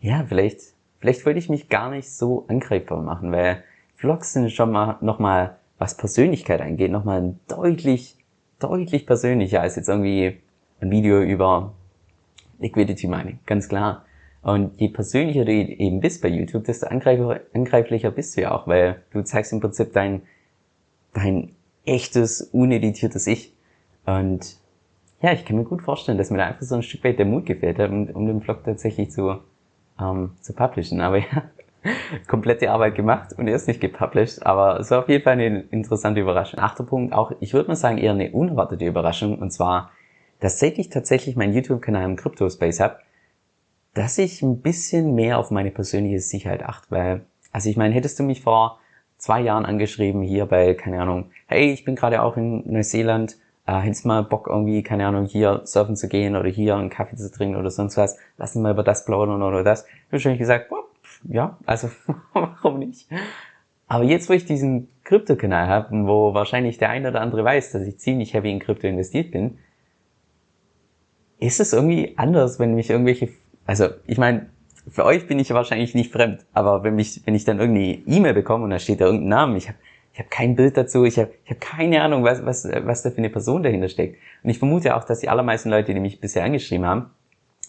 ja, 0.00 0.24
vielleicht, 0.26 0.60
vielleicht 0.98 1.24
wollte 1.24 1.38
ich 1.38 1.48
mich 1.48 1.68
gar 1.68 1.90
nicht 1.90 2.10
so 2.10 2.44
angreifbar 2.48 3.02
machen, 3.02 3.30
weil 3.30 3.62
Vlogs 3.96 4.32
sind 4.32 4.50
schon 4.50 4.72
mal, 4.72 4.96
nochmal, 5.00 5.56
was 5.78 5.96
Persönlichkeit 5.96 6.60
angeht, 6.60 6.90
nochmal 6.90 7.36
deutlich, 7.48 8.16
deutlich 8.58 9.06
persönlicher 9.06 9.60
als 9.60 9.76
jetzt 9.76 9.88
irgendwie 9.88 10.40
ein 10.80 10.90
Video 10.90 11.22
über 11.22 11.72
Liquidity 12.64 13.06
Mining, 13.06 13.38
ganz 13.46 13.68
klar. 13.68 14.04
Und 14.42 14.78
je 14.80 14.88
persönlicher 14.88 15.44
du 15.44 15.52
eben 15.52 16.00
bist 16.00 16.22
bei 16.22 16.28
YouTube, 16.28 16.64
desto 16.64 16.86
angreiflicher 16.86 18.10
bist 18.10 18.36
du 18.36 18.42
ja 18.42 18.52
auch, 18.52 18.66
weil 18.66 19.02
du 19.12 19.22
zeigst 19.22 19.52
im 19.52 19.60
Prinzip 19.60 19.92
dein, 19.92 20.22
dein 21.14 21.52
echtes, 21.84 22.42
uneditiertes 22.42 23.26
Ich. 23.26 23.54
Und 24.04 24.56
ja, 25.22 25.32
ich 25.32 25.44
kann 25.44 25.56
mir 25.56 25.64
gut 25.64 25.82
vorstellen, 25.82 26.18
dass 26.18 26.30
mir 26.30 26.38
da 26.38 26.46
einfach 26.46 26.62
so 26.62 26.74
ein 26.74 26.82
Stück 26.82 27.04
weit 27.04 27.18
der 27.18 27.26
Mut 27.26 27.46
gefehlt 27.46 27.78
hat, 27.78 27.90
um, 27.90 28.06
um 28.10 28.26
den 28.26 28.42
Vlog 28.42 28.64
tatsächlich 28.64 29.10
zu, 29.10 29.38
ähm, 29.98 30.32
zu 30.40 30.52
publishen. 30.52 31.00
Aber 31.00 31.18
ja, 31.18 31.50
komplette 32.28 32.70
Arbeit 32.70 32.94
gemacht 32.96 33.32
und 33.38 33.48
erst 33.48 33.68
nicht 33.68 33.80
gepublished, 33.80 34.44
aber 34.44 34.80
es 34.80 34.90
war 34.90 35.00
auf 35.00 35.08
jeden 35.08 35.24
Fall 35.24 35.34
eine 35.34 35.60
interessante 35.70 36.20
Überraschung. 36.20 36.60
Achter 36.60 36.84
Punkt, 36.84 37.14
auch, 37.14 37.32
ich 37.40 37.54
würde 37.54 37.68
mal 37.68 37.76
sagen, 37.76 37.98
eher 37.98 38.12
eine 38.12 38.30
unerwartete 38.30 38.84
Überraschung, 38.84 39.38
und 39.38 39.50
zwar, 39.50 39.90
dass 40.44 40.58
seit 40.58 40.78
ich 40.78 40.90
tatsächlich 40.90 41.36
meinen 41.36 41.54
YouTube-Kanal 41.54 42.04
im 42.04 42.16
Crypto-Space 42.16 42.80
habe, 42.80 42.98
dass 43.94 44.18
ich 44.18 44.42
ein 44.42 44.60
bisschen 44.60 45.14
mehr 45.14 45.38
auf 45.38 45.50
meine 45.50 45.70
persönliche 45.70 46.20
Sicherheit 46.20 46.62
achte, 46.62 46.90
weil, 46.90 47.20
also 47.50 47.70
ich 47.70 47.78
meine, 47.78 47.94
hättest 47.94 48.18
du 48.18 48.24
mich 48.24 48.42
vor 48.42 48.78
zwei 49.16 49.40
Jahren 49.40 49.64
angeschrieben 49.64 50.20
hier 50.20 50.44
bei, 50.44 50.74
keine 50.74 51.00
Ahnung, 51.00 51.30
hey, 51.46 51.72
ich 51.72 51.86
bin 51.86 51.96
gerade 51.96 52.20
auch 52.22 52.36
in 52.36 52.62
Neuseeland, 52.70 53.38
äh, 53.66 53.80
hättest 53.80 54.04
mal 54.04 54.22
Bock 54.22 54.48
irgendwie, 54.50 54.82
keine 54.82 55.06
Ahnung, 55.06 55.24
hier 55.24 55.62
surfen 55.64 55.96
zu 55.96 56.08
gehen 56.08 56.36
oder 56.36 56.50
hier 56.50 56.76
einen 56.76 56.90
Kaffee 56.90 57.16
zu 57.16 57.32
trinken 57.32 57.56
oder 57.56 57.70
sonst 57.70 57.96
was, 57.96 58.18
lass 58.36 58.54
uns 58.54 58.62
mal 58.62 58.72
über 58.72 58.82
das 58.82 59.06
plaudern 59.06 59.42
oder 59.42 59.64
das. 59.64 59.86
Ich 59.86 60.12
habe 60.12 60.20
schon 60.20 60.36
gesagt, 60.36 60.68
boah, 60.68 60.84
ja, 61.26 61.56
also 61.64 61.88
warum 62.34 62.80
nicht? 62.80 63.08
Aber 63.88 64.04
jetzt, 64.04 64.28
wo 64.28 64.34
ich 64.34 64.44
diesen 64.44 64.88
Krypto-Kanal 65.04 65.68
habe, 65.68 66.06
wo 66.06 66.34
wahrscheinlich 66.34 66.76
der 66.76 66.90
eine 66.90 67.08
oder 67.08 67.22
andere 67.22 67.44
weiß, 67.44 67.72
dass 67.72 67.86
ich 67.86 67.98
ziemlich 67.98 68.34
heavy 68.34 68.50
in 68.50 68.58
Krypto 68.58 68.86
investiert 68.86 69.30
bin, 69.30 69.56
ist 71.38 71.60
es 71.60 71.72
irgendwie 71.72 72.14
anders, 72.16 72.58
wenn 72.58 72.74
mich 72.74 72.90
irgendwelche 72.90 73.28
Also, 73.66 73.88
ich 74.06 74.18
meine, 74.18 74.46
für 74.88 75.04
euch 75.04 75.26
bin 75.26 75.38
ich 75.38 75.50
wahrscheinlich 75.50 75.94
nicht 75.94 76.12
fremd, 76.12 76.44
aber 76.52 76.84
wenn, 76.84 76.94
mich, 76.94 77.22
wenn 77.24 77.34
ich 77.34 77.44
dann 77.44 77.58
irgendwie 77.58 78.02
E-Mail 78.06 78.34
bekomme 78.34 78.64
und 78.64 78.70
da 78.70 78.78
steht 78.78 79.00
da 79.00 79.06
irgendein 79.06 79.28
Name, 79.28 79.56
ich 79.56 79.68
habe 79.68 79.78
ich 80.12 80.20
hab 80.20 80.30
kein 80.30 80.54
Bild 80.54 80.76
dazu, 80.76 81.04
ich 81.04 81.18
habe 81.18 81.32
ich 81.44 81.50
hab 81.50 81.60
keine 81.60 82.00
Ahnung, 82.02 82.22
was, 82.22 82.44
was, 82.46 82.64
was 82.64 83.02
da 83.02 83.10
für 83.10 83.18
eine 83.18 83.30
Person 83.30 83.64
dahinter 83.64 83.88
steckt. 83.88 84.16
Und 84.44 84.50
ich 84.50 84.58
vermute 84.58 84.94
auch, 84.94 85.04
dass 85.04 85.20
die 85.20 85.28
allermeisten 85.28 85.70
Leute, 85.70 85.92
die 85.92 85.98
mich 85.98 86.20
bisher 86.20 86.44
angeschrieben 86.44 86.86
haben, 86.86 87.10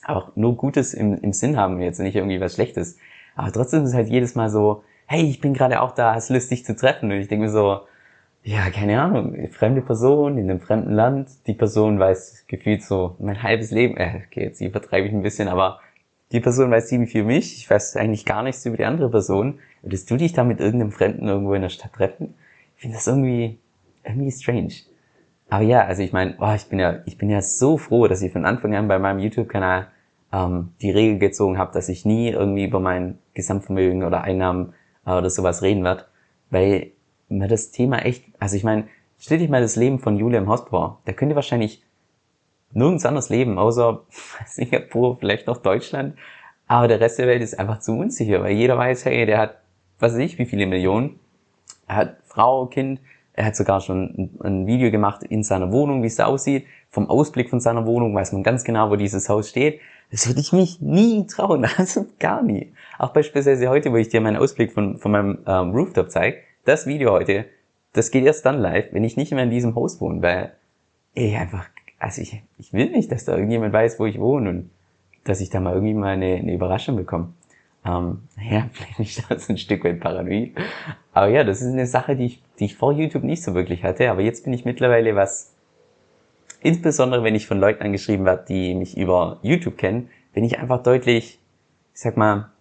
auch 0.06 0.36
nur 0.36 0.56
Gutes 0.56 0.94
im, 0.94 1.16
im 1.16 1.34
Sinn 1.34 1.58
haben, 1.58 1.82
jetzt 1.82 2.00
nicht 2.00 2.16
irgendwie 2.16 2.40
was 2.40 2.54
Schlechtes. 2.54 2.98
Aber 3.36 3.52
trotzdem 3.52 3.84
ist 3.84 3.90
es 3.90 3.96
halt 3.96 4.10
jedes 4.10 4.36
Mal 4.36 4.50
so, 4.52 4.84
hey, 5.08 5.24
ich 5.24 5.42
bin 5.42 5.56
gerade 5.56 5.82
auch 5.82 5.92
da, 5.92 6.14
hast 6.14 6.30
Lust, 6.30 6.52
dich 6.52 6.66
zu 6.66 6.76
treffen. 6.76 7.12
Und 7.12 7.18
ich 7.18 7.28
denke 7.28 7.46
mir 7.46 7.52
so, 7.52 7.82
ja, 8.46 8.70
keine 8.70 9.02
Ahnung, 9.02 9.50
fremde 9.50 9.82
Person 9.82 10.38
in 10.38 10.52
einem 10.52 10.60
fremden 10.60 10.94
Land, 10.94 11.30
die 11.48 11.56
Person 11.56 11.98
weiß 11.98 12.46
gefühlt 12.48 12.84
so 12.84 13.16
mein 13.18 13.42
halbes 13.42 13.72
Leben, 13.72 13.98
äh, 13.98 14.22
okay, 14.28 14.44
jetzt 14.44 14.62
übertreibe 14.62 15.08
ich 15.08 15.14
ein 15.14 15.24
bisschen, 15.24 15.48
aber 15.48 15.80
die 16.32 16.40
Person 16.40 16.70
weiß 16.70 16.88
ziemlich 16.88 17.12
viel 17.12 17.24
mich, 17.24 17.58
ich 17.58 17.68
weiß 17.68 17.98
eigentlich 17.98 18.24
gar 18.24 18.44
nichts 18.44 18.64
über 18.64 18.78
die 18.78 18.86
andere 18.86 19.10
Person. 19.10 19.58
Würdest 19.82 20.12
du 20.12 20.18
dich 20.18 20.34
da 20.34 20.44
mit 20.44 20.60
irgendeinem 20.60 20.92
Fremden 20.92 21.28
irgendwo 21.28 21.56
in 21.56 21.64
der 21.64 21.70
Stadt 21.70 21.94
treffen? 21.94 22.36
Ich 22.76 22.84
finde 22.84 22.98
das 22.98 23.08
irgendwie, 23.08 23.58
irgendwie 24.04 24.32
strange. 24.32 24.74
Aber 25.50 25.64
ja, 25.64 25.84
also 25.84 26.04
ich 26.04 26.14
meine, 26.14 26.36
oh, 26.40 26.54
ich 26.56 26.68
bin 26.70 26.78
ja, 26.78 27.00
ich 27.06 27.18
bin 27.18 27.32
ja 27.32 27.42
so 27.42 27.80
froh, 27.80 28.08
dass 28.08 28.22
ich 28.22 28.32
von 28.32 28.46
Anfang 28.46 28.76
an 28.76 28.88
bei 28.88 29.00
meinem 29.00 29.20
YouTube-Kanal 29.20 29.88
ähm, 30.32 30.70
die 30.82 30.92
Regel 30.92 31.18
gezogen 31.18 31.58
habe, 31.58 31.74
dass 31.74 31.90
ich 31.90 32.06
nie 32.06 32.30
irgendwie 32.30 32.66
über 32.66 32.80
mein 32.80 33.18
Gesamtvermögen 33.34 34.04
oder 34.04 34.22
Einnahmen 34.22 34.74
äh, 35.04 35.14
oder 35.14 35.32
sowas 35.32 35.64
reden 35.64 35.84
werde, 35.84 36.06
weil 36.52 36.92
mir 37.30 37.48
das 37.48 37.72
Thema 37.72 38.00
echt, 38.00 38.26
also 38.40 38.56
ich 38.56 38.64
meine, 38.64 38.88
stell 39.20 39.40
dich 39.40 39.50
mal 39.50 39.62
das 39.62 39.76
Leben 39.76 40.00
von 40.00 40.18
Julian 40.18 40.48
Hospo, 40.48 40.98
der 41.08 41.14
könnte 41.14 41.36
wahrscheinlich 41.36 41.84
nirgends 42.72 43.06
anders 43.06 43.30
leben, 43.30 43.58
außer 43.58 44.02
Singapur, 44.46 45.18
vielleicht 45.18 45.48
noch 45.48 45.58
Deutschland. 45.58 46.16
Aber 46.68 46.88
der 46.88 47.00
Rest 47.00 47.20
der 47.20 47.28
Welt 47.28 47.42
ist 47.42 47.58
einfach 47.60 47.80
zu 47.80 47.94
unsicher, 47.94 48.42
weil 48.42 48.54
jeder 48.54 48.78
weiß, 48.78 49.06
hey, 49.06 49.26
der 49.26 49.38
hat, 49.38 49.58
was 50.00 50.14
weiß 50.14 50.20
ich, 50.20 50.40
wie 50.40 50.46
viele 50.46 50.66
Millionen. 50.66 51.20
Er 51.88 51.96
hat 51.96 52.18
Frau, 52.26 52.66
Kind, 52.66 53.00
er 53.34 53.46
hat 53.46 53.56
sogar 53.56 53.82
schon 53.82 54.04
ein, 54.18 54.40
ein 54.44 54.68
Video 54.68 54.92
gemacht 54.92 55.24
in 55.24 55.44
seiner 55.44 55.72
Wohnung, 55.72 56.02
wie 56.02 56.08
es 56.08 56.16
da 56.16 56.26
aussieht. 56.26 56.66
Vom 56.90 57.10
Ausblick 57.10 57.50
von 57.50 57.60
seiner 57.60 57.86
Wohnung 57.86 58.16
weiß 58.16 58.32
man 58.32 58.44
ganz 58.44 58.64
genau, 58.64 58.90
wo 58.90 58.96
dieses 58.96 59.30
Haus 59.30 59.50
steht. 59.50 59.80
Das 60.12 60.28
würde 60.28 60.40
ich 60.40 60.54
mich 60.54 60.82
nie 60.82 61.28
trauen, 61.28 61.66
also 61.78 62.06
gar 62.20 62.42
nie. 62.42 62.74
Auch 62.98 63.12
beispielsweise 63.12 63.68
heute, 63.70 63.92
wo 63.92 63.98
ich 63.98 64.10
dir 64.10 64.22
meinen 64.22 64.38
Ausblick 64.38 64.72
von, 64.72 64.98
von 64.98 65.12
meinem 65.12 65.40
ähm, 65.46 65.72
Rooftop 65.72 66.10
zeige, 66.10 66.38
das 66.66 66.86
Video 66.86 67.12
heute, 67.12 67.46
das 67.94 68.12
geht 68.12 68.26
erst 68.26 68.46
dann 68.46 68.60
live, 68.60 68.92
wenn 68.92 69.04
ich 69.04 69.18
nicht 69.18 69.32
mehr 69.32 69.44
in 69.44 69.50
diesem 69.50 69.76
Haus 69.76 70.02
wohne, 70.02 70.22
weil 70.22 70.54
ich 71.14 71.36
einfach 71.38 71.70
also 72.00 72.22
ich, 72.22 72.42
ich 72.58 72.74
will 72.74 72.92
nicht, 72.92 73.12
dass 73.12 73.26
da 73.26 73.36
irgendjemand 73.36 73.74
weiß, 73.74 74.00
wo 74.00 74.06
ich 74.06 74.20
wohne 74.20 74.50
und 74.50 74.70
dass 75.24 75.42
ich 75.42 75.50
da 75.50 75.60
mal 75.60 75.74
irgendwie 75.74 75.94
mal 75.94 76.14
eine, 76.14 76.36
eine 76.36 76.54
Überraschung 76.54 76.96
bekomme. 76.96 77.34
Ähm, 77.86 78.20
ja, 78.50 78.70
vielleicht 78.74 79.00
nicht 79.00 79.32
das 79.32 79.50
ein 79.50 79.58
Stück 79.58 79.84
weit 79.84 80.00
paranoid. 80.00 80.52
Aber 81.14 81.30
ja, 81.30 81.44
das 81.44 81.62
ist 81.62 81.72
eine 81.72 81.88
Sache, 81.88 82.16
die 82.16 82.26
ich, 82.26 82.44
die 82.60 82.66
ich 82.66 82.76
vor 82.76 82.94
YouTube 82.94 83.24
nicht 83.24 83.44
so 83.44 83.56
wirklich 83.56 83.84
hatte. 83.84 84.10
Aber 84.12 84.22
jetzt 84.22 84.44
bin 84.44 84.54
ich 84.54 84.66
mittlerweile 84.66 85.16
was, 85.16 85.54
insbesondere 86.62 87.24
wenn 87.24 87.36
ich 87.36 87.48
von 87.48 87.60
Leuten 87.60 87.84
angeschrieben 87.84 88.26
werde, 88.26 88.46
die 88.48 88.76
mich 88.76 88.98
über 88.98 89.40
YouTube 89.42 89.78
kennen, 89.78 90.10
bin 90.34 90.44
ich 90.44 90.60
einfach 90.60 90.84
deutlich, 90.84 91.40
ich 91.94 92.02
sag 92.02 92.18
mal, 92.18 92.52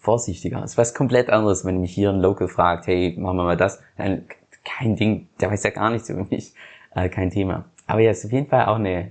vorsichtiger. 0.00 0.60
Das 0.60 0.72
ist 0.72 0.78
was 0.78 0.94
komplett 0.94 1.30
anderes, 1.30 1.64
wenn 1.64 1.80
mich 1.80 1.92
hier 1.92 2.10
ein 2.10 2.20
Local 2.20 2.48
fragt, 2.48 2.86
hey, 2.86 3.14
machen 3.18 3.36
wir 3.36 3.44
mal 3.44 3.56
das. 3.56 3.80
Nein, 3.96 4.24
kein 4.64 4.96
Ding, 4.96 5.28
der 5.40 5.50
weiß 5.50 5.62
ja 5.62 5.70
gar 5.70 5.90
nichts 5.90 6.08
über 6.08 6.26
mich. 6.28 6.54
Äh, 6.94 7.08
kein 7.08 7.30
Thema. 7.30 7.66
Aber 7.86 8.00
ja, 8.00 8.10
ist 8.10 8.24
auf 8.24 8.32
jeden 8.32 8.48
Fall 8.48 8.66
auch 8.66 8.76
eine, 8.76 9.10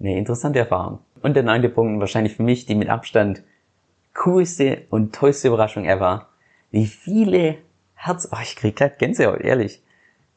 eine 0.00 0.18
interessante 0.18 0.58
Erfahrung. 0.58 0.98
Und 1.22 1.34
der 1.34 1.42
neunte 1.42 1.68
Punkt, 1.68 2.00
wahrscheinlich 2.00 2.34
für 2.34 2.42
mich 2.42 2.66
die 2.66 2.74
mit 2.74 2.88
Abstand 2.88 3.42
coolste 4.14 4.82
und 4.90 5.14
tollste 5.14 5.48
Überraschung 5.48 5.84
ever. 5.84 6.28
Wie 6.70 6.86
viele 6.86 7.56
Herz, 7.94 8.28
oh, 8.32 8.38
ich 8.42 8.56
krieg 8.56 8.76
grad 8.76 8.98
Gänsehaut, 8.98 9.40
ehrlich. 9.40 9.82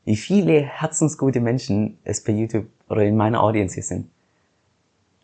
Wie 0.06 0.16
viele 0.16 0.62
herzensgute 0.62 1.40
Menschen 1.40 2.00
es 2.04 2.24
bei 2.24 2.32
YouTube 2.32 2.68
oder 2.90 3.04
in 3.04 3.18
meiner 3.18 3.44
Audience 3.44 3.76
hier 3.76 3.84
sind. 3.84 4.10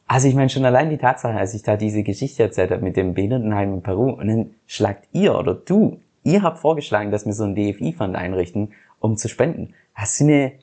Also 0.07 0.27
ich 0.27 0.35
meine 0.35 0.49
schon 0.49 0.65
allein 0.65 0.89
die 0.89 0.97
Tatsache, 0.97 1.37
als 1.37 1.53
ich 1.53 1.63
da 1.63 1.77
diese 1.77 2.03
Geschichte 2.03 2.43
erzählt 2.43 2.71
habe 2.71 2.83
mit 2.83 2.95
dem 2.95 3.13
Behindertenheim 3.13 3.73
in 3.73 3.81
Peru 3.81 4.11
und 4.11 4.27
dann 4.27 4.51
schlagt 4.67 5.07
ihr 5.13 5.37
oder 5.37 5.55
du, 5.55 5.99
ihr 6.23 6.43
habt 6.43 6.59
vorgeschlagen, 6.59 7.11
dass 7.11 7.25
wir 7.25 7.33
so 7.33 7.43
ein 7.43 7.55
DFI-Fund 7.55 8.15
einrichten, 8.15 8.73
um 8.99 9.17
zu 9.17 9.29
spenden. 9.29 9.73
Das 9.97 10.13
ist 10.13 10.21
eine, 10.21 10.53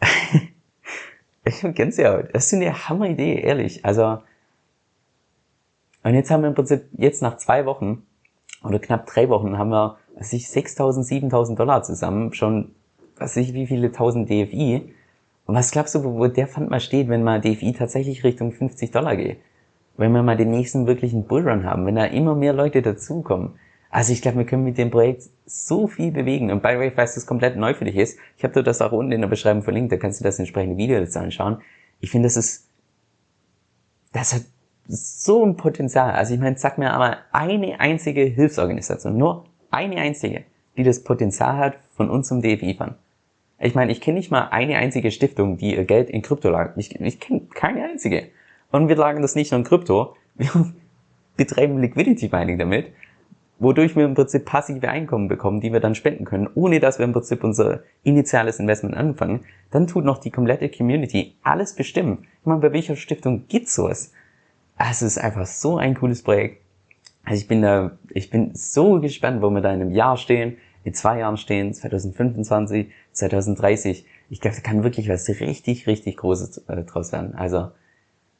ich 1.44 1.62
habe 1.62 1.72
Gänsehaut. 1.72 2.34
Das 2.34 2.46
ist 2.46 2.54
eine 2.54 2.88
Hammeridee, 2.88 3.40
ehrlich. 3.40 3.84
Also, 3.84 4.18
und 6.02 6.14
jetzt 6.14 6.30
haben 6.30 6.42
wir 6.42 6.48
im 6.48 6.54
Prinzip, 6.54 6.84
jetzt 6.92 7.22
nach 7.22 7.38
zwei 7.38 7.64
Wochen 7.64 8.02
oder 8.62 8.78
knapp 8.78 9.06
drei 9.06 9.28
Wochen 9.28 9.56
haben 9.56 9.70
wir, 9.70 9.98
was 10.16 10.32
ich, 10.32 10.46
6.000, 10.46 11.30
7.000 11.30 11.56
Dollar 11.56 11.82
zusammen, 11.82 12.34
schon, 12.34 12.74
was 13.16 13.36
ich, 13.36 13.54
wie 13.54 13.66
viele 13.66 13.92
tausend 13.92 14.28
DFI. 14.28 14.92
Und 15.46 15.54
was 15.54 15.70
glaubst 15.70 15.94
du, 15.94 16.02
wo, 16.04 16.26
der 16.26 16.48
Fund 16.48 16.70
mal 16.70 16.80
steht, 16.80 17.08
wenn 17.08 17.22
mal 17.22 17.40
DFI 17.40 17.72
tatsächlich 17.72 18.24
Richtung 18.24 18.52
50 18.52 18.90
Dollar 18.90 19.16
geht? 19.16 19.38
Wenn 19.96 20.12
wir 20.12 20.22
mal 20.22 20.36
den 20.36 20.50
nächsten 20.50 20.86
wirklichen 20.86 21.24
Bullrun 21.24 21.64
haben, 21.64 21.86
wenn 21.86 21.94
da 21.94 22.04
immer 22.04 22.34
mehr 22.34 22.52
Leute 22.52 22.82
dazukommen. 22.82 23.54
Also 23.88 24.12
ich 24.12 24.20
glaube, 24.20 24.38
wir 24.38 24.44
können 24.44 24.64
mit 24.64 24.76
dem 24.76 24.90
Projekt 24.90 25.30
so 25.46 25.86
viel 25.86 26.10
bewegen. 26.10 26.50
Und 26.50 26.62
by 26.62 26.72
the 26.72 26.78
way, 26.78 26.90
falls 26.90 27.14
das 27.14 27.24
komplett 27.24 27.56
neu 27.56 27.72
für 27.72 27.84
dich 27.84 27.96
ist, 27.96 28.18
ich 28.36 28.44
habe 28.44 28.52
dir 28.52 28.62
das 28.62 28.82
auch 28.82 28.92
unten 28.92 29.12
in 29.12 29.20
der 29.20 29.28
Beschreibung 29.28 29.62
verlinkt, 29.62 29.92
da 29.92 29.96
kannst 29.96 30.20
du 30.20 30.24
das 30.24 30.38
entsprechende 30.38 30.76
Video 30.76 30.98
dazu 30.98 31.20
anschauen. 31.20 31.58
Ich 32.00 32.10
finde, 32.10 32.26
das 32.26 32.36
ist, 32.36 32.68
das 34.12 34.34
hat 34.34 34.42
so 34.88 35.44
ein 35.44 35.56
Potenzial. 35.56 36.10
Also 36.10 36.34
ich 36.34 36.40
meine, 36.40 36.58
sag 36.58 36.76
mir 36.76 36.92
aber 36.92 37.18
eine 37.32 37.80
einzige 37.80 38.22
Hilfsorganisation, 38.22 39.16
nur 39.16 39.44
eine 39.70 39.96
einzige, 39.96 40.44
die 40.76 40.82
das 40.82 41.02
Potenzial 41.02 41.56
hat, 41.56 41.78
von 41.94 42.10
uns 42.10 42.28
zum 42.28 42.42
DFI 42.42 42.74
fahren. 42.74 42.96
Ich 43.58 43.74
meine, 43.74 43.90
ich 43.92 44.00
kenne 44.00 44.18
nicht 44.18 44.30
mal 44.30 44.48
eine 44.48 44.76
einzige 44.76 45.10
Stiftung, 45.10 45.56
die 45.56 45.74
ihr 45.74 45.84
Geld 45.84 46.10
in 46.10 46.22
Krypto 46.22 46.50
lagert. 46.50 46.76
Ich, 46.76 47.00
ich 47.00 47.20
kenne 47.20 47.42
keine 47.54 47.84
einzige. 47.84 48.28
Und 48.70 48.88
wir 48.88 48.96
lagern 48.96 49.22
das 49.22 49.34
nicht 49.34 49.50
nur 49.52 49.60
in 49.60 49.64
Krypto, 49.64 50.16
wir 50.34 50.50
betreiben 51.36 51.80
Liquidity 51.80 52.28
Mining 52.30 52.58
damit 52.58 52.92
wodurch 53.58 53.96
wir 53.96 54.04
im 54.04 54.14
Prinzip 54.14 54.44
passive 54.44 54.88
Einkommen 54.88 55.28
bekommen, 55.28 55.60
die 55.60 55.72
wir 55.72 55.80
dann 55.80 55.94
spenden 55.94 56.24
können, 56.24 56.48
ohne 56.54 56.80
dass 56.80 56.98
wir 56.98 57.04
im 57.04 57.12
Prinzip 57.12 57.42
unser 57.42 57.80
initiales 58.02 58.58
Investment 58.58 58.94
anfangen, 58.94 59.44
dann 59.70 59.86
tut 59.86 60.04
noch 60.04 60.18
die 60.18 60.30
komplette 60.30 60.68
Community 60.68 61.34
alles 61.42 61.74
bestimmen. 61.74 62.26
Ich 62.40 62.46
meine, 62.46 62.60
bei 62.60 62.72
welcher 62.72 62.96
Stiftung 62.96 63.46
gibt's 63.48 63.74
sowas? 63.74 64.12
Also 64.76 65.06
es 65.06 65.16
ist 65.16 65.22
einfach 65.22 65.46
so 65.46 65.78
ein 65.78 65.94
cooles 65.94 66.22
Projekt. 66.22 66.62
Also 67.24 67.40
ich 67.40 67.48
bin 67.48 67.62
da, 67.62 67.92
ich 68.10 68.30
bin 68.30 68.54
so 68.54 69.00
gespannt, 69.00 69.42
wo 69.42 69.50
wir 69.50 69.62
da 69.62 69.72
in 69.72 69.80
einem 69.80 69.90
Jahr 69.90 70.16
stehen, 70.16 70.58
in 70.86 70.94
zwei 70.94 71.18
Jahren 71.18 71.36
stehen, 71.36 71.74
2025, 71.74 72.92
2030. 73.10 74.06
Ich 74.30 74.40
glaube, 74.40 74.54
da 74.54 74.62
kann 74.62 74.84
wirklich 74.84 75.08
was 75.08 75.28
richtig, 75.28 75.88
richtig 75.88 76.16
Großes 76.16 76.58
äh, 76.68 76.84
draus 76.84 77.10
werden. 77.10 77.34
Also, 77.34 77.72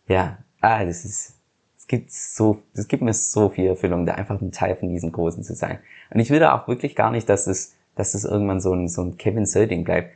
ja, 0.06 0.38
ah, 0.60 0.84
das 0.84 1.04
ist, 1.04 1.34
es 1.76 1.88
gibt 1.88 2.12
so, 2.12 2.62
es 2.72 2.86
gibt 2.86 3.02
mir 3.02 3.12
so 3.14 3.48
viel 3.48 3.66
Erfüllung, 3.66 4.06
da 4.06 4.14
einfach 4.14 4.40
ein 4.40 4.52
Teil 4.52 4.76
von 4.76 4.88
diesen 4.88 5.10
Großen 5.10 5.42
zu 5.42 5.56
sein. 5.56 5.80
Und 6.10 6.20
ich 6.20 6.30
will 6.30 6.38
da 6.38 6.56
auch 6.56 6.68
wirklich 6.68 6.94
gar 6.94 7.10
nicht, 7.10 7.28
dass 7.28 7.48
es, 7.48 7.74
dass 7.96 8.14
es 8.14 8.24
irgendwann 8.24 8.60
so 8.60 8.72
ein, 8.72 8.88
so 8.88 9.02
ein 9.02 9.16
Kevin 9.16 9.44
Sölding 9.44 9.82
bleibt. 9.82 10.12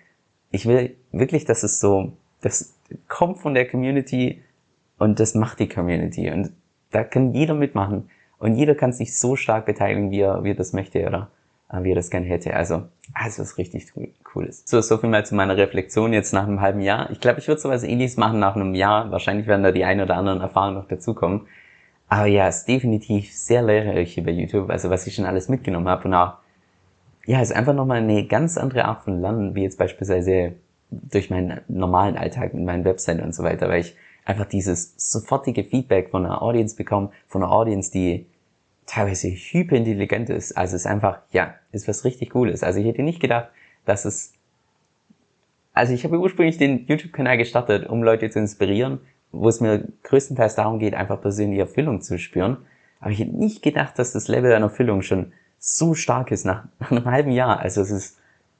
Ich 0.52 0.66
will 0.66 0.94
wirklich, 1.10 1.46
dass 1.46 1.64
es 1.64 1.80
so, 1.80 2.12
das 2.42 2.76
kommt 3.08 3.38
von 3.38 3.54
der 3.54 3.68
Community 3.68 4.40
und 4.98 5.18
das 5.18 5.34
macht 5.34 5.58
die 5.58 5.68
Community. 5.68 6.30
Und 6.30 6.52
da 6.92 7.02
kann 7.02 7.32
jeder 7.34 7.54
mitmachen. 7.54 8.08
Und 8.38 8.54
jeder 8.54 8.76
kann 8.76 8.92
sich 8.92 9.18
so 9.18 9.34
stark 9.34 9.66
beteiligen, 9.66 10.12
wie 10.12 10.20
er, 10.20 10.44
wie 10.44 10.52
er 10.52 10.54
das 10.54 10.72
möchte 10.72 11.04
oder 11.04 11.28
wie 11.72 11.92
er 11.92 11.94
das 11.94 12.10
gerne 12.10 12.26
hätte. 12.26 12.54
Also, 12.54 12.82
also 13.14 13.42
was 13.42 13.58
richtig 13.58 13.92
cool 14.34 14.44
ist. 14.44 14.68
So, 14.68 14.80
so 14.80 14.98
viel 14.98 15.08
mal 15.08 15.24
zu 15.24 15.34
meiner 15.34 15.56
Reflexion 15.56 16.12
jetzt 16.12 16.32
nach 16.32 16.46
einem 16.46 16.60
halben 16.60 16.80
Jahr. 16.80 17.10
Ich 17.10 17.20
glaube, 17.20 17.38
ich 17.38 17.48
würde 17.48 17.60
sowas 17.60 17.82
ähnliches 17.82 18.16
machen 18.16 18.40
nach 18.40 18.56
einem 18.56 18.74
Jahr. 18.74 19.10
Wahrscheinlich 19.10 19.46
werden 19.46 19.62
da 19.62 19.72
die 19.72 19.84
ein 19.84 20.00
oder 20.00 20.16
anderen 20.16 20.40
Erfahrungen 20.40 20.74
noch 20.74 20.88
dazukommen. 20.88 21.46
Aber 22.08 22.26
ja, 22.26 22.48
es 22.48 22.58
ist 22.58 22.68
definitiv 22.68 23.32
sehr 23.32 23.62
lehrreich 23.62 24.14
hier 24.14 24.24
bei 24.24 24.32
YouTube, 24.32 24.68
also 24.68 24.90
was 24.90 25.06
ich 25.06 25.14
schon 25.14 25.26
alles 25.26 25.48
mitgenommen 25.48 25.88
habe 25.88 26.08
und 26.08 26.14
auch, 26.14 26.34
ja, 27.24 27.40
es 27.40 27.50
ist 27.50 27.56
einfach 27.56 27.74
nochmal 27.74 27.98
eine 27.98 28.26
ganz 28.26 28.58
andere 28.58 28.86
Art 28.86 29.04
von 29.04 29.20
Lernen, 29.20 29.54
wie 29.54 29.62
jetzt 29.62 29.78
beispielsweise 29.78 30.54
durch 30.90 31.30
meinen 31.30 31.60
normalen 31.68 32.16
Alltag 32.16 32.52
mit 32.52 32.64
meinen 32.64 32.84
Webseiten 32.84 33.22
und 33.22 33.32
so 33.32 33.44
weiter, 33.44 33.68
weil 33.68 33.82
ich 33.82 33.94
einfach 34.24 34.46
dieses 34.46 34.94
sofortige 34.96 35.62
Feedback 35.62 36.10
von 36.10 36.26
einer 36.26 36.42
Audience 36.42 36.74
bekomme, 36.74 37.10
von 37.28 37.44
einer 37.44 37.52
Audience, 37.52 37.92
die 37.92 38.26
teilweise 38.90 39.28
hyperintelligent 39.28 40.30
ist. 40.30 40.56
Also 40.56 40.76
es 40.76 40.82
ist 40.82 40.86
einfach, 40.86 41.20
ja, 41.32 41.54
ist 41.72 41.88
was 41.88 42.04
richtig 42.04 42.30
Cooles. 42.30 42.62
Also 42.62 42.80
ich 42.80 42.86
hätte 42.86 43.02
nicht 43.02 43.20
gedacht, 43.20 43.48
dass 43.84 44.04
es, 44.04 44.32
also 45.72 45.92
ich 45.92 46.04
habe 46.04 46.18
ursprünglich 46.18 46.58
den 46.58 46.86
YouTube-Kanal 46.86 47.38
gestartet, 47.38 47.88
um 47.88 48.02
Leute 48.02 48.30
zu 48.30 48.38
inspirieren 48.38 49.00
wo 49.32 49.48
es 49.48 49.60
mir 49.60 49.84
größtenteils 50.02 50.54
darum 50.54 50.78
geht, 50.78 50.94
einfach 50.94 51.20
persönliche 51.20 51.62
Erfüllung 51.62 52.00
zu 52.00 52.18
spüren. 52.18 52.58
Aber 53.00 53.10
ich 53.10 53.20
hätte 53.20 53.36
nicht 53.36 53.62
gedacht, 53.62 53.98
dass 53.98 54.12
das 54.12 54.28
Level 54.28 54.52
an 54.52 54.62
Erfüllung 54.62 55.02
schon 55.02 55.32
so 55.58 55.94
stark 55.94 56.30
ist 56.30 56.44
nach, 56.44 56.64
einem 56.90 57.04
halben 57.04 57.30
Jahr. 57.30 57.60
Also 57.60 57.80
es 57.82 57.90
ist, 57.90 58.18